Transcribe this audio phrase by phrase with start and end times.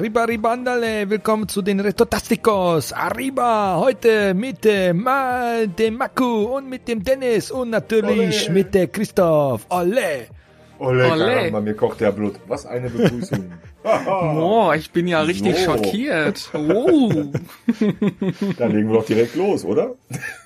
[0.00, 2.92] Riba Ribandale, willkommen zu den Retotasticos.
[2.92, 8.54] Arriba, heute mit dem, Ma, dem Maku und mit dem Dennis und natürlich Ole.
[8.54, 9.66] mit der Christoph.
[9.68, 10.26] Ole.
[10.78, 11.34] Ole, Ole.
[11.34, 12.36] Karamba, mir kocht der Blut.
[12.48, 13.52] Was eine Begrüßung.
[13.82, 15.64] Boah, ich bin ja richtig So.
[15.64, 16.50] schockiert.
[16.54, 17.10] Oh.
[18.58, 19.94] Dann legen wir doch direkt los, oder?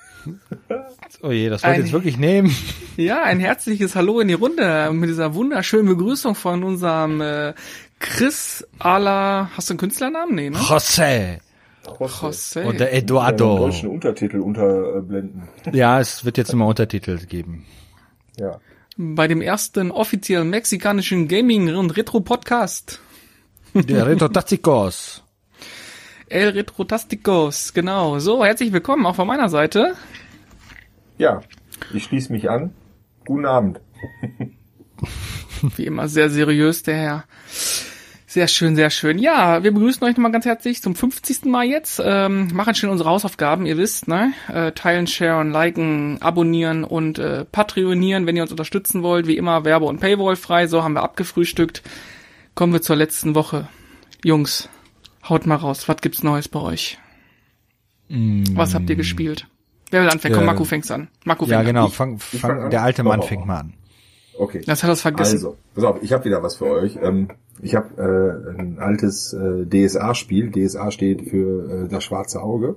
[1.21, 2.55] Oh je, das wollt ihr jetzt wirklich nehmen.
[2.95, 7.53] Ja, ein herzliches Hallo in die Runde mit dieser wunderschönen Begrüßung von unserem äh,
[7.99, 9.51] Chris Ala.
[9.55, 10.35] Hast du einen Künstlernamen?
[10.35, 10.57] Nee, ne?
[10.57, 11.39] José
[11.95, 12.65] José.
[12.65, 13.57] und der Eduardo.
[13.57, 15.47] deutschen Untertitel unterblenden.
[15.71, 17.65] Ja, es wird jetzt immer Untertitel geben.
[18.37, 18.59] Ja.
[18.97, 22.99] Bei dem ersten offiziellen mexikanischen Gaming- und Retro-Podcast.
[23.73, 25.23] Der Retotasticos.
[26.29, 28.19] El Retrotasticos, genau.
[28.19, 29.95] So, herzlich willkommen auch von meiner Seite.
[31.17, 31.41] Ja,
[31.93, 32.71] ich schließe mich an.
[33.25, 33.81] Guten Abend.
[35.75, 37.23] Wie immer sehr seriös, der Herr.
[38.29, 39.17] Sehr schön, sehr schön.
[39.17, 41.45] Ja, wir begrüßen euch nochmal ganz herzlich zum 50.
[41.45, 41.99] Mal jetzt.
[42.03, 44.33] Ähm, machen schön unsere Hausaufgaben, ihr wisst, ne?
[44.47, 49.27] Äh, teilen, sharen, liken, abonnieren und äh, patronieren, wenn ihr uns unterstützen wollt.
[49.27, 50.67] Wie immer Werbe- und Paywall frei.
[50.67, 51.81] So haben wir abgefrühstückt.
[52.53, 53.67] Kommen wir zur letzten Woche.
[54.23, 54.69] Jungs,
[55.27, 55.87] haut mal raus.
[55.87, 56.99] Was gibt's Neues bei euch?
[58.09, 59.47] Was habt ihr gespielt?
[59.91, 60.35] Wer will anfangen?
[60.35, 61.07] Komm, Marco fängt's an.
[61.25, 61.85] Marco Ja, fängt genau.
[61.85, 61.91] an.
[61.91, 62.69] Fang, fang fang, an.
[62.71, 63.23] der alte Mann Oh.
[63.23, 63.73] fängt mal an.
[64.37, 64.61] Okay.
[64.65, 65.33] Das hat er vergessen.
[65.35, 66.97] Also, pass auf, ich habe wieder was für euch.
[67.01, 67.29] Ähm,
[67.61, 70.51] ich habe äh, ein altes äh, DSA-Spiel.
[70.51, 72.75] DSA steht für äh, das schwarze Auge.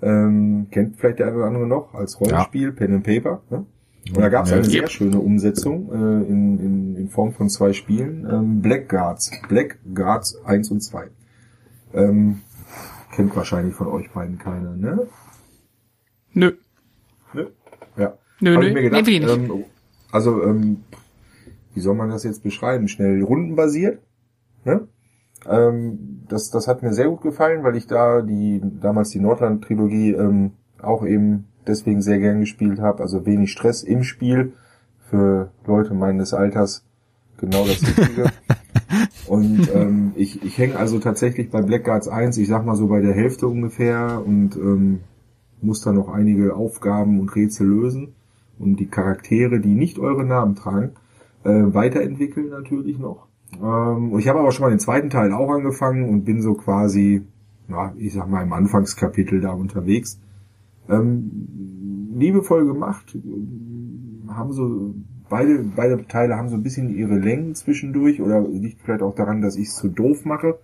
[0.00, 3.42] Ähm, kennt vielleicht der eine oder andere noch als Rollenspiel, Pen and Paper.
[3.50, 3.66] Ne?
[4.14, 4.56] Und da gab es Ja.
[4.56, 4.90] eine sehr Yep.
[4.90, 8.26] schöne Umsetzung äh, in, in, in Form von zwei Spielen.
[8.30, 9.30] Ähm, Blackguards.
[9.48, 11.08] Blackguards 1 und 2.
[11.94, 12.40] Ähm,
[13.14, 15.06] kennt wahrscheinlich von euch beiden keiner, ne?
[16.38, 16.52] Nö.
[17.34, 17.48] Ne?
[17.96, 18.16] Ja.
[18.40, 18.68] Nö, Hab nö.
[18.68, 19.64] ich mir gedacht, Nee, ähm,
[20.12, 20.84] also, ähm,
[21.74, 22.86] wie soll man das jetzt beschreiben?
[22.86, 24.00] Schnell rundenbasiert.
[24.64, 24.86] Ne?
[25.46, 30.12] Ähm, das, das hat mir sehr gut gefallen, weil ich da die damals die Nordland-Trilogie
[30.12, 33.02] ähm, auch eben deswegen sehr gern gespielt habe.
[33.02, 34.52] Also wenig Stress im Spiel
[35.10, 36.84] für Leute meines Alters
[37.38, 38.30] genau das Richtige.
[39.26, 43.00] und ähm, ich, ich hänge also tatsächlich bei Blackguards 1, ich sag mal so bei
[43.00, 45.00] der Hälfte ungefähr und ähm,
[45.62, 48.14] muss da noch einige Aufgaben und Rätsel lösen
[48.58, 50.92] und die Charaktere, die nicht eure Namen tragen,
[51.44, 53.28] äh, weiterentwickeln natürlich noch.
[53.62, 57.22] Ähm, ich habe aber schon mal den zweiten Teil auch angefangen und bin so quasi,
[57.68, 60.20] ja, ich sag mal im Anfangskapitel da unterwegs.
[60.88, 63.16] Ähm, liebevoll gemacht,
[64.28, 64.94] haben so
[65.28, 69.42] beide beide Teile haben so ein bisschen ihre Längen zwischendurch oder liegt vielleicht auch daran,
[69.42, 70.58] dass ich es zu doof mache.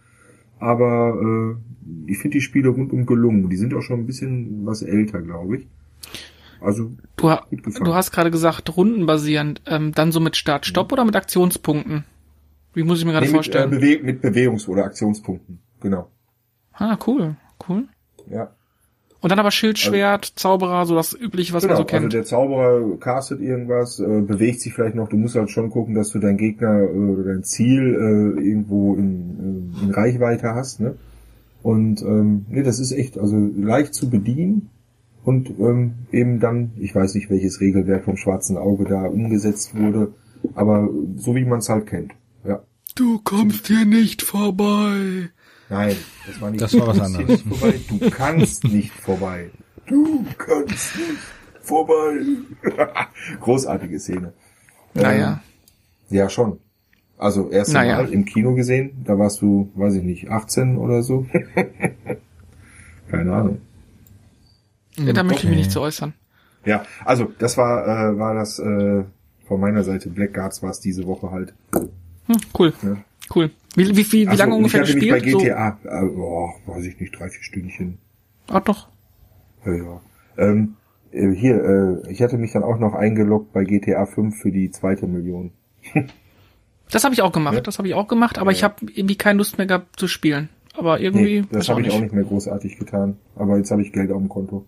[0.58, 3.50] Aber äh, ich finde die Spiele rundum gelungen.
[3.50, 5.66] Die sind auch schon ein bisschen was älter, glaube ich.
[6.60, 11.16] Also Du, ha du hast gerade gesagt, rundenbasierend, ähm, dann so mit Start-Stopp oder mit
[11.16, 12.04] Aktionspunkten?
[12.72, 13.70] Wie muss ich mir gerade nee, mit, äh, vorstellen?
[13.70, 15.60] Bewe mit Bewegungs- oder Aktionspunkten.
[15.80, 16.10] Genau.
[16.72, 17.36] ah, cool,
[17.68, 17.88] cool.
[18.30, 18.54] Ja.
[19.24, 21.76] Und dann aber Schild, Schwert, Zauberer, so das übliche, was genau.
[21.76, 22.12] man so Also kennt.
[22.12, 25.08] der Zauberer castet irgendwas, äh, bewegt sich vielleicht noch.
[25.08, 28.94] Du musst halt schon gucken, dass du deinen Gegner äh, oder dein Ziel äh, irgendwo
[28.96, 30.80] in, äh, in Reichweite hast.
[30.80, 30.96] Ne?
[31.62, 34.68] Und ähm, nee, das ist echt also leicht zu bedienen
[35.24, 40.12] und ähm, eben dann, ich weiß nicht, welches Regelwerk vom Schwarzen Auge da umgesetzt wurde,
[40.54, 42.12] aber so wie man es halt kennt.
[42.46, 42.62] Ja.
[42.94, 45.30] du kommst hier nicht vorbei.
[45.74, 46.62] Nein, das war nicht.
[46.62, 47.42] Das war was anderes.
[47.42, 47.80] Vorbei.
[47.88, 49.50] Du kannst nicht vorbei.
[49.86, 51.18] Du kannst nicht
[51.62, 52.20] vorbei.
[53.40, 54.32] Großartige Szene.
[54.94, 55.42] Naja.
[56.10, 56.60] Ähm, ja, schon.
[57.18, 57.96] Also erst Naja.
[57.96, 61.26] Mal im Kino gesehen, da warst du, weiß ich nicht, 18 oder so.
[63.10, 63.60] Keine Ahnung.
[64.96, 65.58] Ja, da möchte ich mich okay.
[65.58, 66.14] nicht zu äußern.
[66.64, 69.04] Ja, also das war äh, war das äh,
[69.48, 71.52] von meiner Seite Blackguards war es diese Woche halt.
[71.72, 72.96] Hm, cool, Ja.
[73.34, 73.50] cool.
[73.76, 75.42] Wie, wie, wie, wie so, lange und ungefähr ich hatte mich gespielt?
[75.42, 77.98] bei GTA, äh, oh, weiß ich nicht, drei, vier Stündchen.
[78.48, 78.88] So, ah, doch.
[79.66, 80.00] Ja, ja.
[80.36, 80.76] Ähm,
[81.10, 84.70] äh, hier, äh, ich hatte mich dann auch noch eingeloggt bei GTA 5 für die
[84.70, 85.52] zweite Million.
[86.90, 87.60] Das habe ich auch gemacht, Ja.
[87.62, 88.68] das habe ich auch gemacht, aber Ja, ich ja.
[88.68, 90.50] habe irgendwie keine Lust mehr gehabt zu spielen.
[90.76, 93.16] Aber irgendwie, Nee, das habe ich auch nicht mehr großartig getan.
[93.36, 94.66] Aber jetzt habe ich Geld auf dem Konto.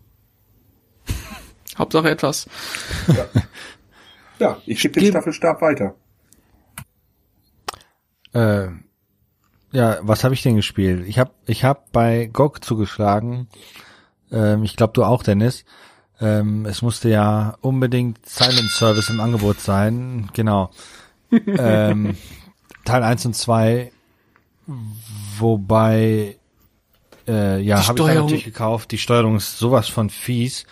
[1.78, 2.48] Hauptsache etwas.
[4.38, 5.94] Ja, ich gebe den Staffelstab weiter.
[8.32, 8.68] Äh,
[9.72, 11.06] ja, was habe ich denn gespielt?
[11.06, 13.48] Ich habe ich hab bei GOG zugeschlagen.
[14.30, 15.64] Ähm, ich glaube, du auch, Dennis.
[16.20, 20.28] Ähm, es musste ja unbedingt Silent Service im Angebot sein.
[20.32, 20.70] Genau.
[21.30, 22.16] ähm,
[22.84, 23.90] Teil 1 und 2,
[25.38, 26.38] wobei
[27.26, 28.92] äh, ja, habe ich dann natürlich gekauft.
[28.92, 30.66] Die Steuerung ist sowas von fies.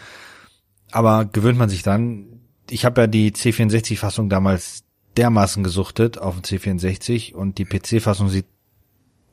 [0.93, 2.41] Aber gewöhnt man sich dann.
[2.70, 4.85] Ich habe ja die C64-Fassung damals
[5.17, 8.46] dermaßen gesuchtet auf dem C64 und die PC-Fassung sieht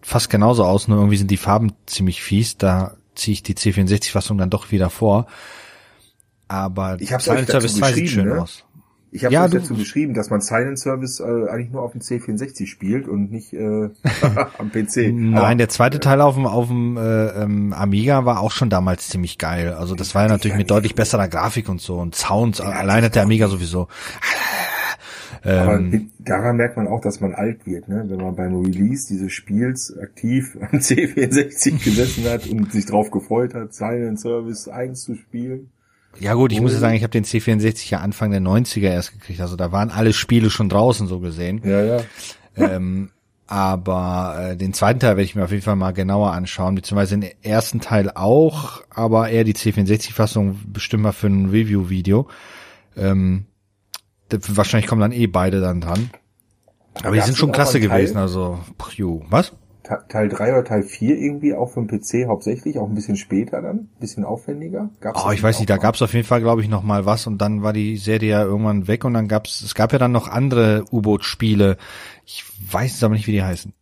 [0.02, 2.58] fast genauso aus, nur irgendwie sind die Farben ziemlich fies.
[2.58, 5.28] Da ziehe ich die C64-Fassung dann doch wieder vor.
[6.48, 8.42] Aber Ich hab's euch Silent Service 2 sieht geschrieben, schön ne?
[8.42, 8.64] aus.
[9.14, 12.66] Ich habe Ja, dazu geschrieben, dass man Silent Service äh, eigentlich nur auf dem C64
[12.66, 13.90] spielt und nicht äh,
[14.58, 15.12] am PC.
[15.14, 18.70] Nein, Aber- der zweite Teil auf dem, auf dem äh, ähm, Amiga war auch schon
[18.70, 19.74] damals ziemlich geil.
[19.74, 22.62] Also das war ja natürlich mit deutlich besserer Grafik und so und Sounds.
[22.62, 23.90] Allein hat der Amiga sowieso.
[25.44, 28.06] Aber Ähm, daran merkt man auch, dass man alt wird, ne?
[28.08, 33.54] wenn man beim Release dieses Spiels aktiv am C64 gesessen hat und sich drauf gefreut
[33.54, 35.72] hat, Silent Service 1 zu spielen.
[36.20, 39.14] ja gut, ich muss ja sagen, ich habe den C64 ja Anfang der 90er erst
[39.14, 39.42] gekriegt.
[39.42, 41.62] Also da waren alle Spiele schon draußen so gesehen.
[41.64, 42.02] Ja, ja.
[42.56, 43.10] ähm,
[43.48, 47.18] aber äh, den zweiten Teil werde ich mir auf jeden Fall mal genauer anschauen, beziehungsweise
[47.18, 52.28] den ersten Teil auch, aber eher die C64-Fassung bestimmt mal für ein Review-Video.
[52.96, 53.46] Ähm,
[54.56, 56.10] wahrscheinlich kommen dann eh beide dann dran.
[57.04, 59.54] Aber die sind schon klasse gewesen, also pju, was?
[59.84, 63.16] Te- Teil 3 oder Teil 4 irgendwie auch für den PC hauptsächlich, auch ein bisschen
[63.16, 64.90] später dann, ein bisschen aufwendiger.
[65.00, 67.26] Gab's Oh, ich weiß nicht, da gab's auf jeden Fall, glaube ich, noch mal was
[67.28, 70.12] und dann war die Serie ja irgendwann weg und dann gab's, es gab ja dann
[70.12, 71.78] noch andere U-Boot-Spiele.
[72.26, 73.74] Ich weiß jetzt aber nicht, wie die heißen.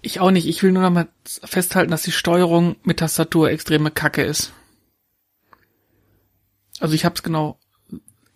[0.00, 0.46] Ich auch nicht.
[0.48, 4.52] Ich will nur noch mal festhalten, dass die Steuerung mit Tastatur extreme Kacke ist.
[6.80, 7.57] Also ich habe es genau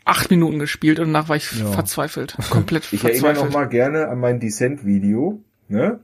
[0.05, 1.71] acht Minuten gespielt und danach war ich Ja.
[1.73, 2.37] verzweifelt.
[2.51, 3.47] Komplett Ich erinnere verzweifelt.
[3.53, 6.01] noch mal gerne an mein Descent-Video, ne?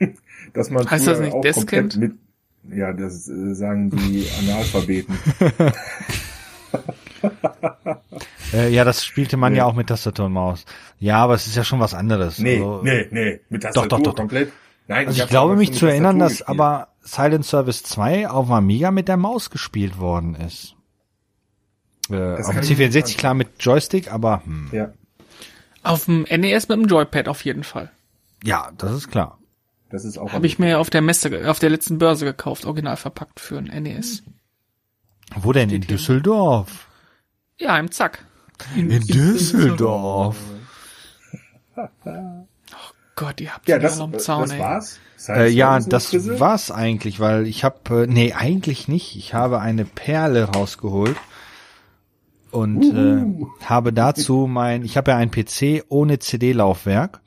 [0.54, 1.96] Dass man Heißt das nicht auch komplett Descent?
[1.96, 5.14] mit, ja, das äh, sagen die Analphabeten.
[8.52, 9.58] Äh, ja, das spielte man Nee.
[9.58, 10.64] ja auch mit Tastatur und Maus.
[10.98, 12.38] Ja, aber es ist ja schon was anderes.
[12.38, 14.16] Nee, Also, nee, nee, mit Tastatur doch, doch, doch.
[14.16, 14.52] komplett.
[14.86, 18.90] Nein, Also ich hab's glaube mich zu erinnern, dass aber Silent Service 2 auf Amiga
[18.90, 20.74] mit der Maus gespielt worden ist.
[22.10, 23.16] Äh, Das auf dem kann ich nicht C64 sagen.
[23.18, 24.92] klar mit Joystick, aber hm, Ja,
[25.82, 27.90] Auf dem NES mit dem Joypad auf jeden Fall.
[28.44, 29.38] ja, das ist klar.
[29.90, 30.32] das ist auch.
[30.32, 33.64] Habe ich mir auf der Messe, auf der letzten Börse gekauft, original verpackt für ein
[33.82, 34.22] NES.
[35.36, 35.68] Wo denn?
[35.70, 35.96] In Steht hier.
[35.96, 36.86] Düsseldorf.
[37.58, 38.24] Ja, im Zack.
[38.76, 40.36] In Düsseldorf.
[43.14, 44.58] Gott, ihr habt Ja, das, alle am äh, Zaun, das ey.
[44.60, 44.98] war's.
[45.28, 49.16] Äh, ja, das war's eigentlich, weil ich habe, äh, nee, eigentlich nicht.
[49.16, 51.16] Ich habe eine Perle rausgeholt
[52.50, 57.20] und äh, habe dazu mein, ich habe ja einen PC ohne CD-Laufwerk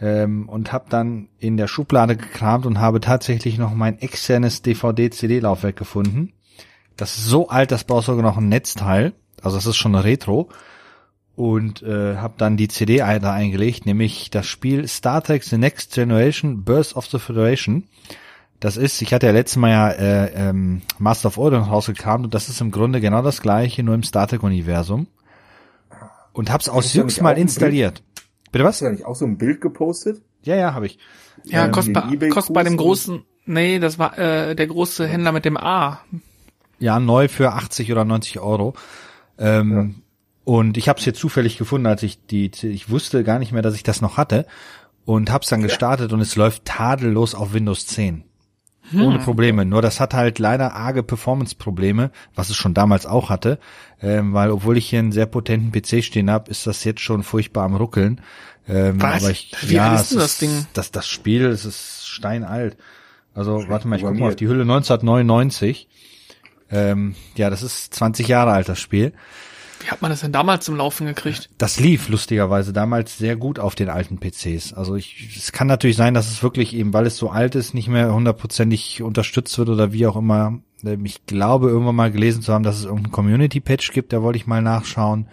[0.00, 5.76] ähm, und habe dann in der Schublade gekramt und habe tatsächlich noch mein externes DVD-CD-Laufwerk
[5.76, 6.32] gefunden.
[6.96, 9.14] Das ist so alt, das braucht sogar noch ein Netzteil.
[9.42, 10.48] Also das ist schon Retro.
[11.36, 15.92] Und äh, habe dann die CD da eingelegt, nämlich das Spiel Star Trek The Next
[15.92, 17.88] Generation Birth of the Federation.
[18.60, 22.34] Das ist, ich hatte ja letztes Mal ja äh, ähm, Master of Order rausgekramt und
[22.34, 25.06] das ist im Grunde genau das gleiche, nur im Star Trek-Universum.
[26.32, 28.02] Und hab's aus Hast Jux mal installiert.
[28.50, 28.78] Bitte Hast was?
[28.78, 30.22] du da nicht auch so ein Bild gepostet?
[30.42, 30.98] Ja, ja, habe ich.
[31.44, 35.32] Ja, ähm, kostet, bei, kostet bei dem großen, nee, das war äh, der große Händler
[35.32, 36.00] mit dem A.
[36.78, 38.74] Ja, neu für 80 oder 90 Euro.
[39.38, 40.02] Ähm,
[40.44, 43.62] Und ich habe es hier zufällig gefunden, als ich die, ich wusste gar nicht mehr,
[43.62, 44.46] dass ich das noch hatte
[45.06, 48.24] und hab's dann gestartet und es läuft tadellos auf Windows 10.
[48.92, 49.64] Ohne Probleme.
[49.64, 53.58] Nur das hat halt leider arge Performance-Probleme, was es schon damals auch hatte,
[54.02, 57.22] ähm, weil obwohl ich hier einen sehr potenten PC stehen habe, ist das jetzt schon
[57.22, 58.20] furchtbar am ruckeln.
[58.68, 59.22] Ähm, Was?
[59.22, 60.66] Aber ich, Wie ja, ist denn das Ding?
[60.74, 62.76] Das, das Spiel, es ist steinalt.
[63.34, 65.88] Also warte mal, ich guck mal auf die Hülle 1999.
[66.70, 69.12] Ähm, ja, das ist 20 Jahre alt, das Spiel.
[69.80, 71.50] Wie hat man das denn damals zum Laufen gekriegt?
[71.58, 74.72] Das lief lustigerweise damals sehr gut auf den alten PCs.
[74.72, 77.74] Also ich, es kann natürlich sein, dass es wirklich eben, weil es so alt ist,
[77.74, 80.58] nicht mehr hundertprozentig unterstützt wird oder wie auch immer.
[80.84, 84.36] Ähm, Ich glaube, irgendwann mal gelesen zu haben, dass es irgendeinen Community-Patch gibt, da wollte
[84.38, 85.28] ich mal nachschauen,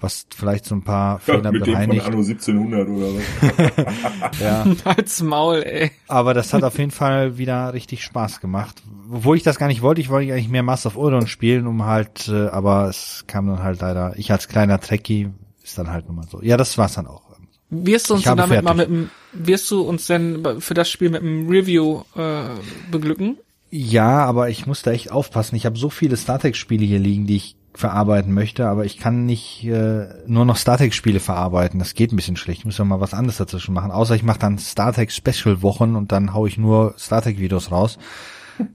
[0.00, 2.06] was vielleicht so ein paar Fehler mit dem von bereinigt.
[2.06, 4.40] Anno 1700 oder was?
[4.40, 4.66] Ja.
[4.84, 5.90] Als Maul, ey.
[6.08, 8.82] Aber das hat auf jeden Fall wieder richtig Spaß gemacht.
[9.10, 11.84] Obwohl ich das gar nicht wollte, ich wollte eigentlich mehr Master of Odin spielen, um
[11.84, 15.30] halt, äh, aber es kam dann halt leider, ich als kleiner Trekkie,
[15.62, 16.40] ist dann halt nun mal so.
[16.42, 17.30] Ja, das war's dann auch.
[17.70, 19.10] Wirst du uns damit mal mit fertig.
[19.32, 22.42] dem, wirst du uns denn für das Spiel mit einem Review äh,
[22.90, 23.38] beglücken?
[23.70, 25.54] Ja, aber ich muss da echt aufpassen.
[25.54, 29.26] Ich habe so viele Star Trek-Spiele hier liegen, die ich verarbeiten möchte, aber ich kann
[29.26, 31.80] nicht äh, nur noch Star Trek-Spiele verarbeiten.
[31.80, 32.60] Das geht ein bisschen schlecht.
[32.60, 33.90] Ich muss ja mal was anderes dazwischen machen.
[33.90, 37.98] Außer ich mache dann Star Trek Special-Wochen und dann hau ich nur Star Trek-Videos raus.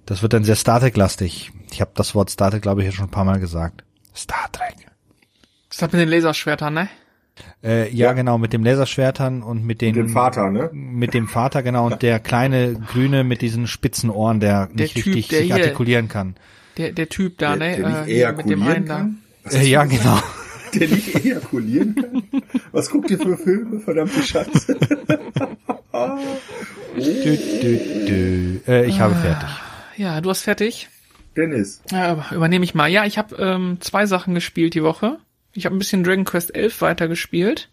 [0.05, 1.51] Das wird dann sehr Star Trek-lastig.
[1.71, 3.83] Ich habe das Wort Star Trek, glaube ich, jetzt schon ein paar Mal gesagt.
[4.15, 4.75] Star Trek.
[5.69, 6.89] Das hat mit den Laserschwertern, ne?
[7.63, 10.69] Äh, ja, genau, mit dem Laserschwertern und mit den Mit dem Vater, ne?
[10.71, 15.07] mit dem Vater, genau, und der kleine Grüne mit diesen spitzen Ohren, der, nicht Typ,
[15.07, 16.35] richtig der sich artikulieren kann.
[16.77, 17.77] Der, der Typ da, Der- ne?
[17.77, 19.17] der nicht äh, hier mit dem ejakulieren kann?
[19.51, 20.19] Äh, ja, genau.
[20.73, 22.23] der nicht ejakulieren kann?
[22.71, 24.67] Was guckt ihr für Filme, verdammte Schatz?
[26.97, 28.59] Dü, dü, dü.
[28.67, 29.49] Äh, ich habe fertig.
[29.97, 30.89] Ja, du hast fertig.
[31.37, 31.81] Dennis.
[31.91, 32.87] Ja, übernehme ich mal.
[32.89, 35.17] Ja, ich habe ähm, zwei Sachen gespielt die Woche.
[35.53, 37.69] Ich habe ein bisschen Dragon Quest 11 weitergespielt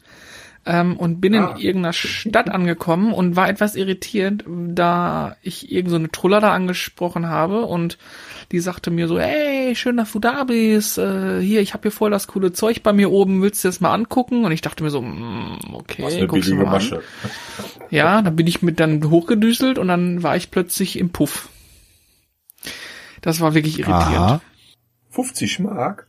[0.65, 1.53] ähm, und bin Ah.
[1.53, 6.53] in irgendeiner Stadt angekommen und war etwas irritiert, da ich irgend so eine Truller da
[6.53, 7.99] angesprochen habe und
[8.53, 10.99] die sagte mir so, hey, schön, dass du da bist.
[10.99, 13.41] Äh, hier, ich habe hier voll das coole Zeug bei mir oben.
[13.43, 14.45] Willst du das mal angucken?
[14.45, 16.83] Und ich dachte mir so, mm, okay, Was eine guck's dir billige mal an.
[16.83, 17.03] Masche.
[17.91, 21.49] Ja, dann bin ich mit dann hochgedüselt und dann war ich plötzlich im Puff.
[23.21, 24.17] Das war wirklich irritierend.
[24.17, 24.41] Aha.
[25.11, 26.09] 50 Mark?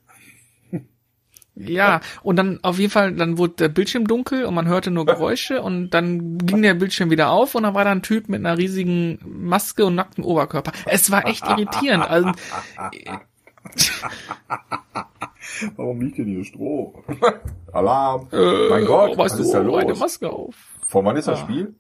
[1.56, 5.06] Ja, und dann auf jeden Fall, dann wurde der Bildschirm dunkel und man hörte nur
[5.06, 8.40] Geräusche und dann ging der Bildschirm wieder auf und dann war da ein Typ mit
[8.40, 10.72] einer riesigen Maske und nacktem Oberkörper.
[10.86, 12.10] Es war echt irritierend.
[12.10, 12.32] Also,
[15.76, 17.04] Warum liegt denn hier Stroh?
[17.72, 18.28] Alarm.
[18.32, 20.00] äh, mein Gott, warum was ist du da eine los?
[20.00, 20.56] Maske auf?
[20.88, 21.46] Von wann ist das Ja.
[21.46, 21.76] Spiel?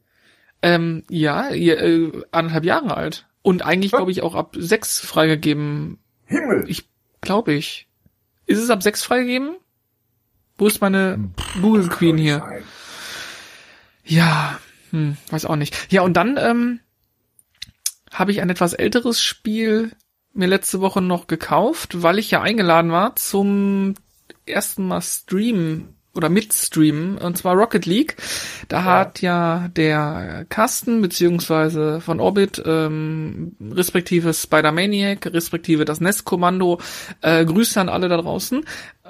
[0.62, 3.28] Ähm, ja, ihr, äh, anderthalb Jahre alt.
[3.42, 5.98] Und eigentlich, glaube ich, auch ab sechs freigegeben.
[6.26, 6.64] Himmel!
[6.68, 6.88] Ich
[7.22, 7.88] glaube ich.
[8.46, 9.56] Ist es ab sechs freigegeben?
[10.64, 11.20] Wo ist meine
[11.62, 12.42] Google Queen hier?
[14.06, 14.58] Ja,
[14.92, 15.92] hm, weiß auch nicht.
[15.92, 16.80] Ja, und dann ähm,
[18.10, 19.92] habe ich ein etwas älteres Spiel
[20.32, 23.96] mir letzte Woche noch gekauft, weil ich ja eingeladen war zum
[24.46, 28.16] ersten Mal streamen oder mitstreamen, und zwar Rocket League.
[28.68, 36.80] Da hat ja der Carsten beziehungsweise von Orbit, ähm, respektive Spider-Maniac, respektive das Nest-Kommando,
[37.22, 38.64] äh, Grüße an alle da draußen,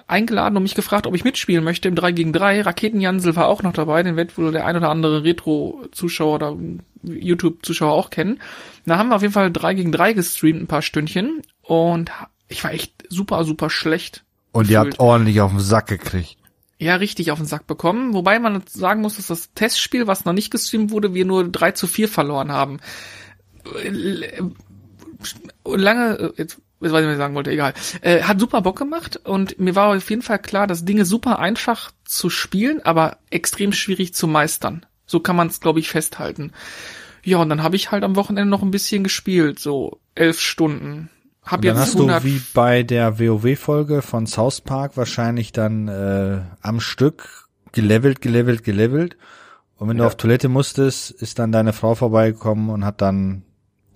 [0.07, 2.61] eingeladen und mich gefragt, ob ich mitspielen möchte im 3 gegen 3.
[2.61, 6.57] Raketenjansel war auch noch dabei, den wird wohl der ein oder andere Retro-Zuschauer oder
[7.03, 8.39] YouTube-Zuschauer auch kennen.
[8.85, 12.11] Da haben wir auf jeden Fall 3 gegen 3 gestreamt, ein paar Stündchen und
[12.47, 14.23] ich war echt super, super schlecht.
[14.51, 14.93] Und ihr gefühlt.
[14.93, 16.37] habt ordentlich auf den Sack gekriegt.
[16.77, 18.13] Ja, richtig auf den Sack bekommen.
[18.13, 21.71] Wobei man sagen muss, dass das Testspiel, was noch nicht gestreamt wurde, wir nur 3
[21.71, 22.79] zu 4 verloren haben.
[23.81, 24.41] Äh,
[25.65, 27.73] Lange, äh, jetzt, jetzt weiß ich, was ich sagen wollte, egal.
[28.01, 31.39] Äh, hat super Bock gemacht und mir war auf jeden Fall klar, dass Dinge super
[31.39, 34.85] einfach zu spielen, aber extrem schwierig zu meistern.
[35.05, 36.51] So kann man es, glaube ich, festhalten.
[37.23, 41.09] Ja, und dann habe ich halt am Wochenende noch ein bisschen gespielt, so elf Stunden.
[41.45, 45.51] Hab Und dann jetzt hast du 100 wie bei der WoW-Folge von South Park wahrscheinlich
[45.51, 49.17] dann äh, am Stück gelevelt, gelevelt, gelevelt.
[49.77, 50.07] Und wenn du Ja.
[50.07, 53.43] auf Toilette musstest, ist dann deine Frau vorbeigekommen und hat dann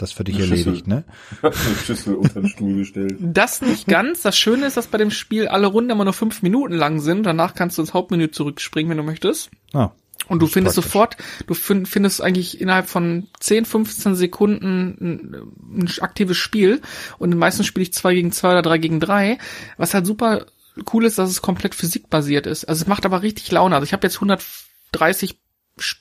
[0.02, 0.60] das für dich Eine Schüssel.
[0.68, 1.04] erledigt, ne?
[1.42, 3.16] Eine Schüssel unter den Stuhl gestellt.
[3.20, 4.22] Das nicht ganz.
[4.22, 7.24] Das Schöne ist, dass bei dem Spiel alle Runden immer nur fünf Minuten lang sind.
[7.24, 9.50] Danach kannst du ins Hauptmenü zurückspringen, wenn du möchtest.
[9.74, 9.92] Ah,
[10.28, 10.92] Und du findest praktisch.
[10.92, 16.82] sofort, du find, findest eigentlich innerhalb von 10, 15 Sekunden ein, ein aktives Spiel.
[17.18, 19.38] Und meistens spiele ich zwei gegen zwei oder drei gegen drei.
[19.78, 20.46] Was halt super
[20.94, 22.66] cool ist, dass es komplett physikbasiert ist.
[22.66, 23.76] Also es macht aber richtig Laune.
[23.76, 25.40] Also ich habe jetzt 130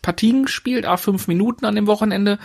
[0.02, 2.38] Partien gespielt, a fünf Minuten an dem Wochenende,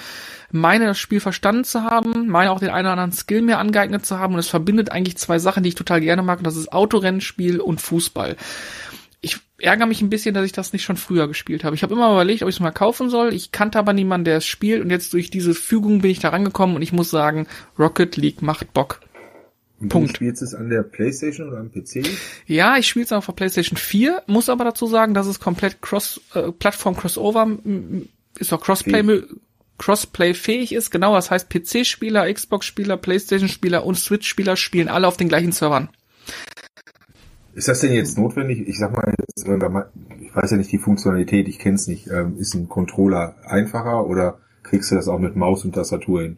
[0.52, 4.06] meine das Spiel verstanden zu haben, meine auch den einen oder anderen Skill mir angeeignet
[4.06, 6.58] zu haben und es verbindet eigentlich zwei Sachen, die ich total gerne mag und das
[6.58, 8.36] ist Autorennspiel und Fußball.
[9.22, 11.76] Ich ärgere mich ein bisschen, dass ich das nicht schon früher gespielt habe.
[11.76, 13.36] Ich habe immer überlegt, ob ich es mal kaufen soll.
[13.36, 16.30] Ich kannte aber niemanden, der es spielt und jetzt durch diese Fügung bin ich da
[16.30, 17.48] rangekommen und ich muss sagen,
[17.78, 19.02] Rocket League macht Bock.
[19.82, 20.10] Und Punkt.
[20.12, 22.06] Du spielst es an der Playstation oder am PC?
[22.46, 25.82] Ja, ich spiele es auf der PlayStation 4, muss aber dazu sagen, dass es komplett
[25.82, 27.58] Cross äh, Plattform Crossover
[28.40, 29.24] ist auch Crossplay mö-
[29.78, 30.92] Crossplay fähig ist.
[30.92, 35.90] Genau, das heißt PC-Spieler, Xbox-Spieler, PlayStation-Spieler und Switch-Spieler spielen alle auf den gleichen Servern.
[37.54, 38.68] Ist das denn jetzt notwendig?
[38.68, 39.90] Ich sag jetzt, mal-
[40.22, 42.08] ich weiß ja nicht die Funktionalität, ich kenn's nicht.
[42.08, 46.38] Ähm, ist ein Controller einfacher oder kriegst du das auch mit Maus und Tastatur hin?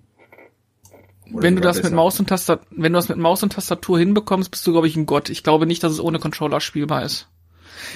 [1.30, 1.96] Wenn du das mit besser?
[1.96, 4.96] Maus und Tastatur, wenn du das mit Maus und Tastatur hinbekommst, bist du glaube ich
[4.96, 5.30] ein Gott.
[5.30, 7.28] Ich glaube nicht, dass es ohne Controller spielbar ist.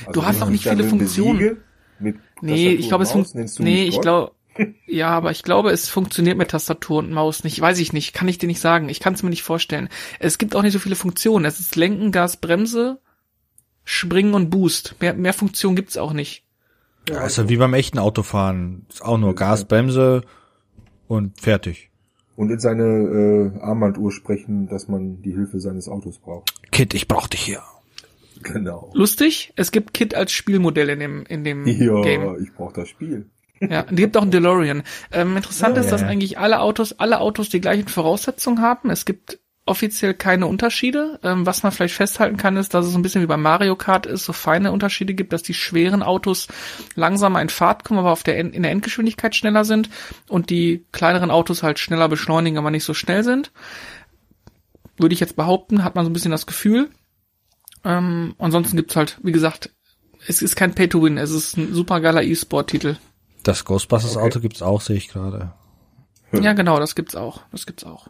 [0.05, 1.57] Also du hast auch ich nicht viele Funktionen.
[1.99, 3.59] mit Nee, ich glaube, es funktioniert.
[3.59, 4.31] Nee, ich glaube.
[4.87, 7.61] Ja, aber ich glaube, es funktioniert mit Tastatur und Maus nicht.
[7.61, 8.13] Weiß ich nicht.
[8.13, 8.89] Kann ich dir nicht sagen.
[8.89, 9.87] Ich kann es mir nicht vorstellen.
[10.17, 11.45] Es gibt auch nicht so viele Funktionen.
[11.45, 12.99] Es ist Lenken, Gas, Bremse,
[13.83, 14.95] Springen und Boost.
[14.99, 16.43] Mehr, mehr Funktionen gibt's auch nicht.
[17.07, 18.87] Ja, also wie beim echten Autofahren.
[18.89, 20.23] Ist auch nur Gas, Bremse
[21.07, 21.91] und fertig.
[22.37, 22.83] Und in seine
[23.57, 26.53] äh, Armbanduhr sprechen, dass man die Hilfe seines Autos braucht.
[26.71, 27.61] Kid, ich brauch dich hier.
[28.43, 28.91] Genau.
[28.93, 32.37] Lustig, es gibt Kit als Spielmodell in dem, in dem Ja, Game.
[32.41, 33.29] ich brauche das Spiel.
[33.59, 34.83] Ja, und es gibt auch einen DeLorean.
[35.11, 35.81] Ähm, interessant Ja.
[35.81, 38.91] ist, dass eigentlich alle Autos, alle Autos die gleichen Voraussetzungen haben.
[38.91, 41.19] Es gibt offiziell keine Unterschiede.
[41.23, 43.75] Ähm, was man vielleicht festhalten kann, ist, dass es so ein bisschen wie bei Mario
[43.75, 46.47] Kart ist, so feine Unterschiede gibt, dass die schweren Autos
[46.95, 49.89] langsamer in Fahrt kommen, aber auf der End in der Endgeschwindigkeit schneller sind
[50.27, 53.51] und die kleineren Autos halt schneller beschleunigen, aber nicht so schnell sind.
[54.97, 56.89] Würde ich jetzt behaupten, hat man so ein bisschen das Gefühl.
[57.83, 59.69] Ähm, ansonsten gibt's halt, wie gesagt,
[60.27, 62.97] es ist kein Pay-to-Win, es ist ein super geiler E-Sport-Titel.
[63.43, 65.53] Das Ghostbusters-Auto gibt's auch, sehe ich gerade.
[66.33, 67.41] Ja, genau, das gibt's auch.
[67.51, 68.07] Das gibt's auch.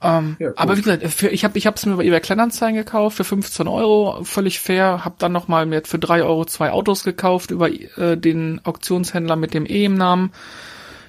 [0.00, 0.54] Ähm, Ja, cool.
[0.56, 3.68] Aber wie gesagt, für, ich habe ich hab's mir bei eBay Kleinanzeigen gekauft für 15
[3.68, 5.04] Euro, völlig fair.
[5.04, 9.36] Hab dann noch mal mir für 3 Euro zwei Autos gekauft über äh, den Auktionshändler
[9.36, 10.32] mit dem E im Namen.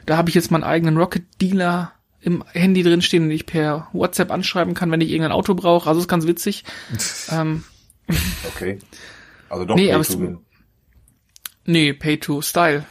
[0.06, 3.88] Da habe ich jetzt meinen eigenen Rocket Dealer im Handy drin stehen, den ich per
[3.94, 5.88] WhatsApp anschreiben kann, wenn ich irgendein Auto brauche.
[5.88, 6.64] Also ist ganz witzig.
[7.32, 7.64] ähm,
[8.56, 8.80] Okay.
[9.50, 10.38] Also doch Nee, Pay to win.
[11.66, 12.86] nee, Pay to Style.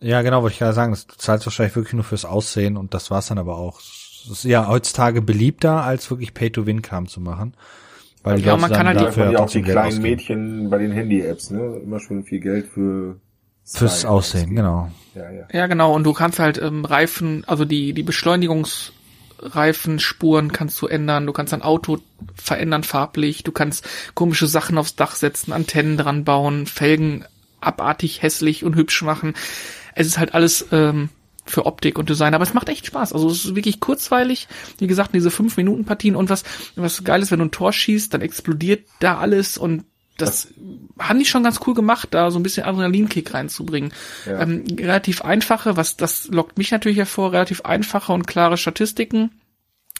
[0.00, 0.92] Ja, genau, wollte ich gerade sagen.
[0.92, 3.80] Das- Du zahlst wahrscheinlich wirklich nur fürs Aussehen und das war's dann aber auch.
[3.80, 7.54] Es ist ja heutzutage beliebter, als wirklich Pay-to-Win-Kram zu machen.
[8.22, 10.02] Weil Ja, man kann halt dafür ja auch die kleinen ausgeben.
[10.02, 11.80] Mädchen bei den Handy-Apps, ne?
[11.82, 13.16] Immer schon viel Geld für
[13.64, 14.56] Fürs Style Aussehen, ausgeben.
[14.56, 14.90] genau.
[15.14, 15.46] Ja, ja.
[15.52, 15.94] Ja, genau.
[15.94, 21.26] Und du kannst halt ähm, Reifen, also die, die Beschleunigungsreifenspuren kannst du ändern.
[21.26, 21.98] Du kannst dein Auto
[22.34, 23.42] verändern farblich.
[23.44, 27.24] Du kannst komische Sachen aufs Dach setzen, Antennen dran bauen, Felgen
[27.60, 29.34] abartig hässlich und hübsch machen.
[29.96, 31.08] Es ist halt alles ähm,
[31.44, 33.12] für Optik und Design, aber es macht echt Spaß.
[33.12, 34.48] Also es ist wirklich kurzweilig.
[34.78, 38.20] Wie gesagt, diese 5-Minuten-Partien und was, was geil ist, wenn du ein Tor schießt, dann
[38.20, 39.84] explodiert da alles und
[40.18, 40.48] das
[40.98, 43.92] haben die schon ganz cool gemacht, da so ein bisschen Adrenalinkick reinzubringen.
[44.24, 44.40] Ja.
[44.40, 49.30] Ähm, relativ einfache, was das lockt mich natürlich hervor, relativ einfache und klare Statistiken.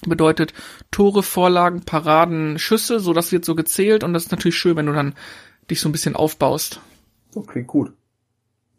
[0.06, 0.52] Bedeutet
[0.90, 4.86] Tore, Vorlagen, Paraden, Schüsse, so das wird so gezählt und das ist natürlich schön, wenn
[4.86, 5.14] du dann
[5.70, 6.80] dich so ein bisschen aufbaust.
[7.46, 7.92] Klingt gut.